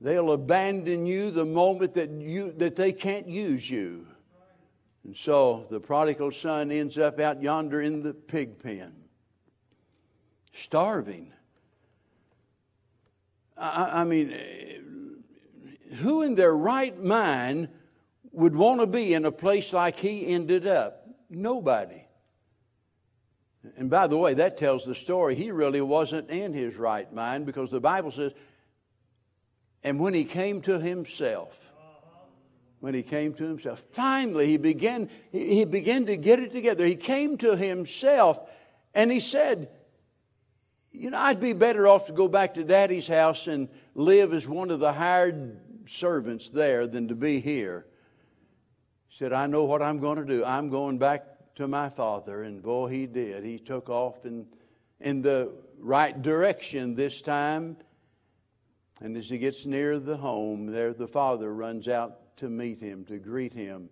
They'll 0.00 0.32
abandon 0.32 1.06
you 1.06 1.30
the 1.30 1.44
moment 1.44 1.94
that, 1.94 2.10
you, 2.10 2.52
that 2.58 2.74
they 2.74 2.92
can't 2.92 3.28
use 3.28 3.70
you. 3.70 4.07
And 5.08 5.16
so 5.16 5.66
the 5.70 5.80
prodigal 5.80 6.32
son 6.32 6.70
ends 6.70 6.98
up 6.98 7.18
out 7.18 7.40
yonder 7.40 7.80
in 7.80 8.02
the 8.02 8.12
pig 8.12 8.62
pen, 8.62 8.92
starving. 10.52 11.32
I, 13.56 14.02
I 14.02 14.04
mean, 14.04 14.30
eh, 14.30 15.94
who 15.94 16.20
in 16.20 16.34
their 16.34 16.54
right 16.54 17.02
mind 17.02 17.70
would 18.32 18.54
want 18.54 18.82
to 18.82 18.86
be 18.86 19.14
in 19.14 19.24
a 19.24 19.32
place 19.32 19.72
like 19.72 19.96
he 19.96 20.26
ended 20.26 20.66
up? 20.66 21.08
Nobody. 21.30 22.04
And 23.78 23.88
by 23.88 24.08
the 24.08 24.18
way, 24.18 24.34
that 24.34 24.58
tells 24.58 24.84
the 24.84 24.94
story. 24.94 25.34
He 25.36 25.50
really 25.52 25.80
wasn't 25.80 26.28
in 26.28 26.52
his 26.52 26.76
right 26.76 27.10
mind 27.10 27.46
because 27.46 27.70
the 27.70 27.80
Bible 27.80 28.12
says, 28.12 28.32
and 29.82 29.98
when 29.98 30.12
he 30.12 30.26
came 30.26 30.60
to 30.60 30.78
himself, 30.78 31.67
when 32.80 32.94
he 32.94 33.02
came 33.02 33.34
to 33.34 33.44
himself, 33.44 33.84
finally 33.90 34.46
he 34.46 34.56
began, 34.56 35.10
he 35.32 35.64
began 35.64 36.06
to 36.06 36.16
get 36.16 36.40
it 36.40 36.52
together. 36.52 36.86
He 36.86 36.96
came 36.96 37.36
to 37.38 37.56
himself 37.56 38.40
and 38.94 39.10
he 39.10 39.20
said, 39.20 39.70
You 40.92 41.10
know, 41.10 41.18
I'd 41.18 41.40
be 41.40 41.52
better 41.52 41.88
off 41.88 42.06
to 42.06 42.12
go 42.12 42.28
back 42.28 42.54
to 42.54 42.64
daddy's 42.64 43.08
house 43.08 43.46
and 43.46 43.68
live 43.94 44.32
as 44.32 44.48
one 44.48 44.70
of 44.70 44.80
the 44.80 44.92
hired 44.92 45.60
servants 45.88 46.50
there 46.50 46.86
than 46.86 47.08
to 47.08 47.14
be 47.14 47.40
here. 47.40 47.86
He 49.08 49.16
said, 49.18 49.32
I 49.32 49.46
know 49.46 49.64
what 49.64 49.82
I'm 49.82 49.98
going 49.98 50.18
to 50.18 50.24
do. 50.24 50.44
I'm 50.44 50.70
going 50.70 50.98
back 50.98 51.54
to 51.56 51.66
my 51.66 51.88
father. 51.88 52.44
And 52.44 52.62
boy, 52.62 52.88
he 52.88 53.06
did. 53.06 53.44
He 53.44 53.58
took 53.58 53.88
off 53.88 54.24
in, 54.24 54.46
in 55.00 55.22
the 55.22 55.52
right 55.78 56.20
direction 56.20 56.94
this 56.94 57.20
time. 57.20 57.76
And 59.00 59.16
as 59.16 59.28
he 59.28 59.38
gets 59.38 59.66
near 59.66 59.98
the 59.98 60.16
home, 60.16 60.66
there 60.66 60.92
the 60.92 61.06
father 61.06 61.52
runs 61.52 61.88
out 61.88 62.18
to 62.38 62.48
meet 62.48 62.80
him, 62.80 63.04
to 63.06 63.18
greet 63.18 63.52
him, 63.52 63.88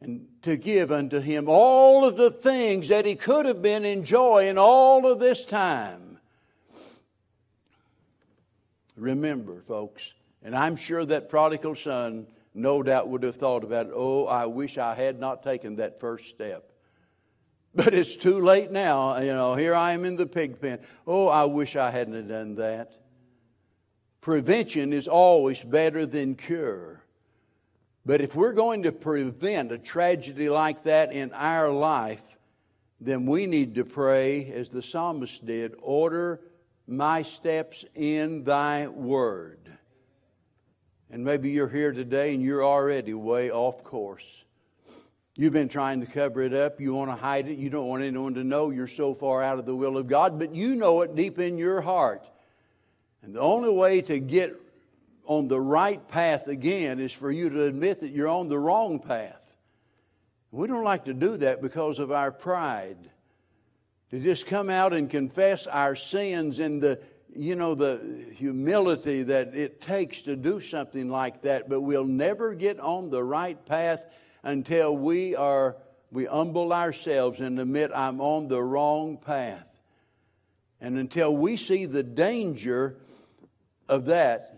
and 0.00 0.26
to 0.42 0.56
give 0.56 0.92
unto 0.92 1.20
him 1.20 1.48
all 1.48 2.04
of 2.04 2.16
the 2.16 2.30
things 2.30 2.88
that 2.88 3.06
he 3.06 3.16
could 3.16 3.46
have 3.46 3.62
been 3.62 3.84
enjoying 3.84 4.58
all 4.58 5.10
of 5.10 5.18
this 5.18 5.44
time. 5.44 6.18
Remember, 8.96 9.62
folks, 9.66 10.12
and 10.42 10.54
I'm 10.54 10.76
sure 10.76 11.04
that 11.04 11.28
prodigal 11.28 11.74
son 11.74 12.26
no 12.54 12.82
doubt 12.82 13.08
would 13.08 13.22
have 13.24 13.36
thought 13.36 13.64
about, 13.64 13.90
oh, 13.92 14.26
I 14.26 14.46
wish 14.46 14.78
I 14.78 14.94
had 14.94 15.18
not 15.18 15.42
taken 15.42 15.76
that 15.76 16.00
first 16.00 16.28
step. 16.28 16.70
But 17.74 17.92
it's 17.92 18.16
too 18.16 18.40
late 18.40 18.70
now. 18.70 19.18
You 19.18 19.32
know, 19.32 19.56
here 19.56 19.74
I 19.74 19.92
am 19.92 20.04
in 20.04 20.14
the 20.14 20.26
pig 20.26 20.60
pen. 20.60 20.78
Oh, 21.06 21.26
I 21.26 21.46
wish 21.46 21.74
I 21.74 21.90
hadn't 21.90 22.28
done 22.28 22.54
that. 22.56 22.92
Prevention 24.20 24.92
is 24.92 25.08
always 25.08 25.60
better 25.60 26.06
than 26.06 26.36
cure. 26.36 27.03
But 28.06 28.20
if 28.20 28.34
we're 28.34 28.52
going 28.52 28.82
to 28.82 28.92
prevent 28.92 29.72
a 29.72 29.78
tragedy 29.78 30.48
like 30.48 30.84
that 30.84 31.12
in 31.12 31.32
our 31.32 31.70
life, 31.70 32.22
then 33.00 33.26
we 33.26 33.46
need 33.46 33.74
to 33.76 33.84
pray 33.84 34.50
as 34.52 34.68
the 34.68 34.82
psalmist 34.82 35.44
did 35.44 35.74
order 35.80 36.40
my 36.86 37.22
steps 37.22 37.84
in 37.94 38.44
thy 38.44 38.86
word. 38.88 39.58
And 41.10 41.24
maybe 41.24 41.50
you're 41.50 41.68
here 41.68 41.92
today 41.92 42.34
and 42.34 42.42
you're 42.42 42.64
already 42.64 43.14
way 43.14 43.50
off 43.50 43.82
course. 43.84 44.24
You've 45.36 45.52
been 45.52 45.68
trying 45.68 46.00
to 46.00 46.06
cover 46.06 46.42
it 46.42 46.52
up. 46.52 46.80
You 46.80 46.94
want 46.94 47.10
to 47.10 47.16
hide 47.16 47.48
it. 47.48 47.58
You 47.58 47.70
don't 47.70 47.88
want 47.88 48.04
anyone 48.04 48.34
to 48.34 48.44
know 48.44 48.70
you're 48.70 48.86
so 48.86 49.14
far 49.14 49.42
out 49.42 49.58
of 49.58 49.66
the 49.66 49.74
will 49.74 49.96
of 49.96 50.06
God, 50.06 50.38
but 50.38 50.54
you 50.54 50.76
know 50.76 51.00
it 51.02 51.14
deep 51.16 51.38
in 51.38 51.58
your 51.58 51.80
heart. 51.80 52.24
And 53.22 53.34
the 53.34 53.40
only 53.40 53.70
way 53.70 54.02
to 54.02 54.20
get 54.20 54.60
on 55.26 55.48
the 55.48 55.60
right 55.60 56.06
path 56.08 56.48
again 56.48 57.00
is 57.00 57.12
for 57.12 57.30
you 57.30 57.48
to 57.50 57.64
admit 57.64 58.00
that 58.00 58.10
you're 58.10 58.28
on 58.28 58.48
the 58.48 58.58
wrong 58.58 58.98
path. 58.98 59.40
We 60.50 60.66
don't 60.68 60.84
like 60.84 61.06
to 61.06 61.14
do 61.14 61.36
that 61.38 61.60
because 61.60 61.98
of 61.98 62.12
our 62.12 62.30
pride. 62.30 63.10
To 64.10 64.20
just 64.20 64.46
come 64.46 64.70
out 64.70 64.92
and 64.92 65.10
confess 65.10 65.66
our 65.66 65.96
sins 65.96 66.58
and 66.60 66.80
the 66.80 67.00
you 67.36 67.56
know, 67.56 67.74
the 67.74 68.26
humility 68.36 69.24
that 69.24 69.54
it 69.54 69.80
takes 69.80 70.22
to 70.22 70.36
do 70.36 70.60
something 70.60 71.08
like 71.08 71.42
that, 71.42 71.68
but 71.68 71.80
we'll 71.80 72.04
never 72.04 72.54
get 72.54 72.78
on 72.78 73.10
the 73.10 73.22
right 73.22 73.64
path 73.66 74.04
until 74.44 74.96
we 74.96 75.34
are 75.34 75.76
we 76.12 76.26
humble 76.26 76.72
ourselves 76.72 77.40
and 77.40 77.58
admit 77.58 77.90
I'm 77.92 78.20
on 78.20 78.46
the 78.46 78.62
wrong 78.62 79.16
path. 79.16 79.66
And 80.80 80.96
until 80.96 81.36
we 81.36 81.56
see 81.56 81.86
the 81.86 82.04
danger 82.04 82.98
of 83.88 84.04
that, 84.04 84.53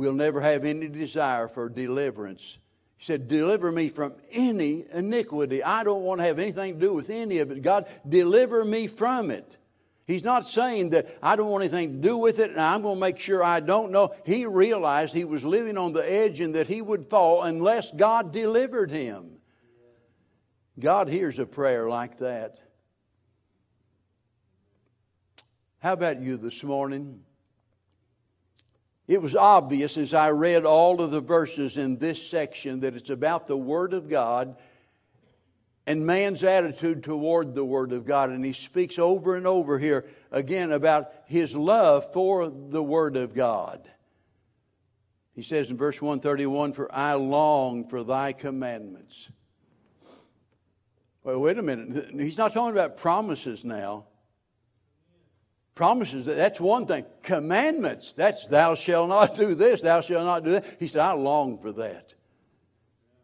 we'll 0.00 0.14
never 0.14 0.40
have 0.40 0.64
any 0.64 0.88
desire 0.88 1.46
for 1.46 1.68
deliverance. 1.68 2.56
He 2.96 3.04
said, 3.04 3.28
Deliver 3.28 3.70
me 3.70 3.90
from 3.90 4.14
any 4.32 4.86
iniquity. 4.90 5.62
I 5.62 5.84
don't 5.84 6.04
want 6.04 6.20
to 6.22 6.24
have 6.24 6.38
anything 6.38 6.74
to 6.74 6.80
do 6.80 6.94
with 6.94 7.10
any 7.10 7.36
of 7.40 7.50
it. 7.50 7.60
God, 7.60 7.86
deliver 8.08 8.64
me 8.64 8.86
from 8.86 9.30
it. 9.30 9.58
He's 10.06 10.24
not 10.24 10.48
saying 10.48 10.90
that 10.90 11.18
I 11.22 11.36
don't 11.36 11.50
want 11.50 11.64
anything 11.64 11.92
to 11.92 12.08
do 12.08 12.16
with 12.16 12.38
it 12.38 12.50
and 12.50 12.60
I'm 12.60 12.80
going 12.80 12.96
to 12.96 13.00
make 13.00 13.18
sure 13.18 13.44
I 13.44 13.60
don't 13.60 13.92
know. 13.92 14.14
He 14.24 14.46
realized 14.46 15.12
he 15.12 15.24
was 15.24 15.44
living 15.44 15.76
on 15.76 15.92
the 15.92 16.10
edge 16.10 16.40
and 16.40 16.54
that 16.54 16.66
he 16.66 16.80
would 16.80 17.10
fall 17.10 17.42
unless 17.42 17.92
God 17.92 18.32
delivered 18.32 18.90
him. 18.90 19.32
God 20.78 21.08
hears 21.08 21.38
a 21.38 21.44
prayer 21.44 21.90
like 21.90 22.20
that. 22.20 22.56
How 25.80 25.92
about 25.92 26.22
you 26.22 26.38
this 26.38 26.64
morning? 26.64 27.20
It 29.10 29.20
was 29.20 29.34
obvious 29.34 29.96
as 29.96 30.14
I 30.14 30.30
read 30.30 30.64
all 30.64 31.00
of 31.00 31.10
the 31.10 31.20
verses 31.20 31.76
in 31.76 31.96
this 31.96 32.24
section 32.30 32.78
that 32.78 32.94
it's 32.94 33.10
about 33.10 33.48
the 33.48 33.56
Word 33.56 33.92
of 33.92 34.08
God 34.08 34.54
and 35.84 36.06
man's 36.06 36.44
attitude 36.44 37.02
toward 37.02 37.56
the 37.56 37.64
Word 37.64 37.90
of 37.90 38.06
God. 38.06 38.30
And 38.30 38.44
he 38.44 38.52
speaks 38.52 39.00
over 39.00 39.34
and 39.34 39.48
over 39.48 39.80
here 39.80 40.06
again 40.30 40.70
about 40.70 41.10
his 41.26 41.56
love 41.56 42.12
for 42.12 42.48
the 42.48 42.84
Word 42.84 43.16
of 43.16 43.34
God. 43.34 43.90
He 45.34 45.42
says 45.42 45.70
in 45.70 45.76
verse 45.76 46.00
131 46.00 46.72
For 46.72 46.94
I 46.94 47.14
long 47.14 47.88
for 47.88 48.04
thy 48.04 48.32
commandments. 48.32 49.28
Well, 51.24 51.40
wait 51.40 51.58
a 51.58 51.62
minute. 51.62 52.14
He's 52.14 52.38
not 52.38 52.54
talking 52.54 52.70
about 52.70 52.96
promises 52.96 53.64
now. 53.64 54.04
Promises, 55.80 56.26
that's 56.26 56.60
one 56.60 56.84
thing. 56.84 57.06
Commandments, 57.22 58.12
that's 58.12 58.46
thou 58.48 58.74
shalt 58.74 59.08
not 59.08 59.34
do 59.34 59.54
this, 59.54 59.80
thou 59.80 60.02
shalt 60.02 60.26
not 60.26 60.44
do 60.44 60.50
that. 60.50 60.66
He 60.78 60.88
said, 60.88 61.00
I 61.00 61.12
long 61.12 61.56
for 61.56 61.72
that. 61.72 62.12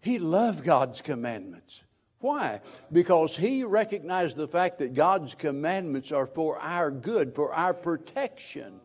He 0.01 0.19
loved 0.19 0.65
God's 0.65 1.03
commandments. 1.03 1.83
Why? 2.19 2.63
Because 2.91 3.37
he 3.37 3.63
recognized 3.63 4.39
the 4.39 4.49
fact 4.49 4.79
that 4.79 4.95
God's 4.95 5.35
commandments 5.35 6.13
are 6.13 6.25
for 6.25 6.59
our 6.59 6.91
good, 6.91 7.35
for 7.35 7.53
our 7.53 7.75
protection. 7.75 8.81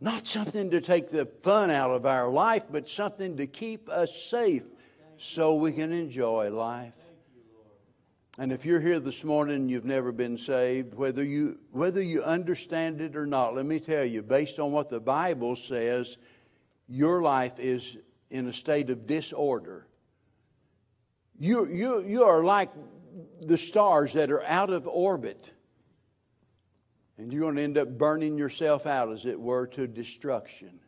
Not 0.00 0.28
something 0.28 0.70
to 0.70 0.80
take 0.80 1.10
the 1.10 1.26
fun 1.42 1.70
out 1.70 1.90
of 1.90 2.06
our 2.06 2.28
life, 2.28 2.62
but 2.70 2.88
something 2.88 3.38
to 3.38 3.48
keep 3.48 3.88
us 3.88 4.14
safe 4.14 4.62
so 5.18 5.56
we 5.56 5.72
can 5.72 5.90
enjoy 5.90 6.50
life. 6.50 6.92
And 8.38 8.52
if 8.52 8.66
you're 8.66 8.80
here 8.80 9.00
this 9.00 9.24
morning 9.24 9.56
and 9.56 9.70
you've 9.70 9.86
never 9.86 10.12
been 10.12 10.36
saved, 10.36 10.92
whether 10.92 11.24
you, 11.24 11.58
whether 11.70 12.02
you 12.02 12.22
understand 12.22 13.00
it 13.00 13.16
or 13.16 13.24
not, 13.24 13.54
let 13.54 13.64
me 13.64 13.80
tell 13.80 14.04
you, 14.04 14.22
based 14.22 14.58
on 14.58 14.72
what 14.72 14.90
the 14.90 15.00
Bible 15.00 15.56
says, 15.56 16.18
your 16.86 17.22
life 17.22 17.58
is 17.58 17.96
in 18.30 18.46
a 18.48 18.52
state 18.52 18.90
of 18.90 19.06
disorder. 19.06 19.86
You, 21.38 21.66
you, 21.66 22.04
you 22.06 22.24
are 22.24 22.44
like 22.44 22.70
the 23.40 23.56
stars 23.56 24.12
that 24.12 24.30
are 24.30 24.44
out 24.44 24.68
of 24.70 24.86
orbit. 24.86 25.50
And 27.16 27.32
you're 27.32 27.42
going 27.42 27.56
to 27.56 27.62
end 27.62 27.78
up 27.78 27.96
burning 27.96 28.36
yourself 28.36 28.86
out, 28.86 29.10
as 29.10 29.24
it 29.24 29.40
were, 29.40 29.66
to 29.68 29.86
destruction. 29.86 30.78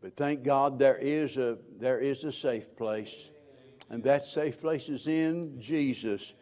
But 0.00 0.16
thank 0.16 0.42
God 0.42 0.78
there 0.78 0.96
is 0.96 1.36
a, 1.36 1.58
there 1.78 2.00
is 2.00 2.24
a 2.24 2.32
safe 2.32 2.74
place. 2.76 3.14
And 3.90 4.02
that 4.04 4.24
safe 4.24 4.58
place 4.58 4.88
is 4.88 5.06
in 5.06 5.60
Jesus 5.60 6.32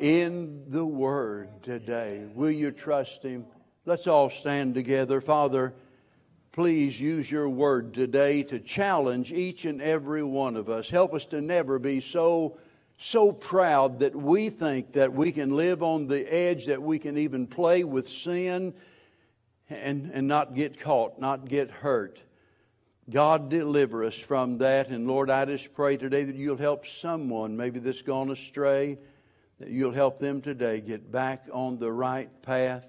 in 0.00 0.64
the 0.68 0.84
Word 0.84 1.48
today. 1.62 2.24
Will 2.34 2.50
you 2.50 2.70
trust 2.70 3.22
Him? 3.22 3.44
Let's 3.84 4.06
all 4.06 4.30
stand 4.30 4.74
together. 4.74 5.20
Father, 5.20 5.74
please 6.52 7.00
use 7.00 7.30
your 7.30 7.48
Word 7.48 7.94
today 7.94 8.42
to 8.44 8.58
challenge 8.58 9.32
each 9.32 9.64
and 9.64 9.82
every 9.82 10.22
one 10.22 10.56
of 10.56 10.68
us. 10.68 10.88
Help 10.88 11.14
us 11.14 11.24
to 11.26 11.40
never 11.40 11.78
be 11.78 12.00
so 12.00 12.58
so 12.98 13.30
proud 13.30 14.00
that 14.00 14.14
we 14.14 14.50
think 14.50 14.92
that 14.92 15.12
we 15.12 15.30
can 15.30 15.54
live 15.56 15.84
on 15.84 16.08
the 16.08 16.32
edge, 16.32 16.66
that 16.66 16.82
we 16.82 16.98
can 16.98 17.16
even 17.16 17.46
play 17.46 17.84
with 17.84 18.08
sin 18.08 18.74
and, 19.70 20.10
and 20.12 20.26
not 20.26 20.54
get 20.54 20.80
caught, 20.80 21.18
not 21.20 21.48
get 21.48 21.70
hurt. 21.70 22.20
God, 23.08 23.48
deliver 23.48 24.04
us 24.04 24.16
from 24.16 24.58
that. 24.58 24.88
And 24.88 25.06
Lord, 25.06 25.30
I 25.30 25.44
just 25.44 25.72
pray 25.74 25.96
today 25.96 26.24
that 26.24 26.34
you'll 26.34 26.56
help 26.56 26.86
someone, 26.86 27.56
maybe 27.56 27.78
that's 27.78 28.02
gone 28.02 28.30
astray, 28.30 28.98
that 29.58 29.70
you'll 29.70 29.92
help 29.92 30.18
them 30.18 30.40
today 30.40 30.80
get 30.80 31.10
back 31.10 31.44
on 31.52 31.78
the 31.78 31.90
right 31.90 32.30
path. 32.42 32.84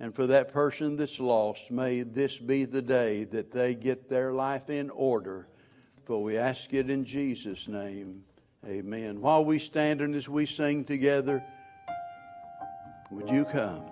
And 0.00 0.14
for 0.14 0.26
that 0.26 0.52
person 0.52 0.96
that's 0.96 1.20
lost, 1.20 1.70
may 1.70 2.02
this 2.02 2.36
be 2.36 2.64
the 2.64 2.82
day 2.82 3.24
that 3.24 3.52
they 3.52 3.74
get 3.74 4.08
their 4.08 4.32
life 4.32 4.70
in 4.70 4.90
order. 4.90 5.48
For 6.04 6.22
we 6.22 6.36
ask 6.36 6.72
it 6.74 6.90
in 6.90 7.04
Jesus' 7.04 7.68
name. 7.68 8.24
Amen. 8.66 9.20
While 9.20 9.44
we 9.44 9.58
stand 9.58 10.00
and 10.00 10.14
as 10.14 10.28
we 10.28 10.46
sing 10.46 10.84
together, 10.84 11.44
would 13.10 13.28
you 13.28 13.44
come? 13.44 13.84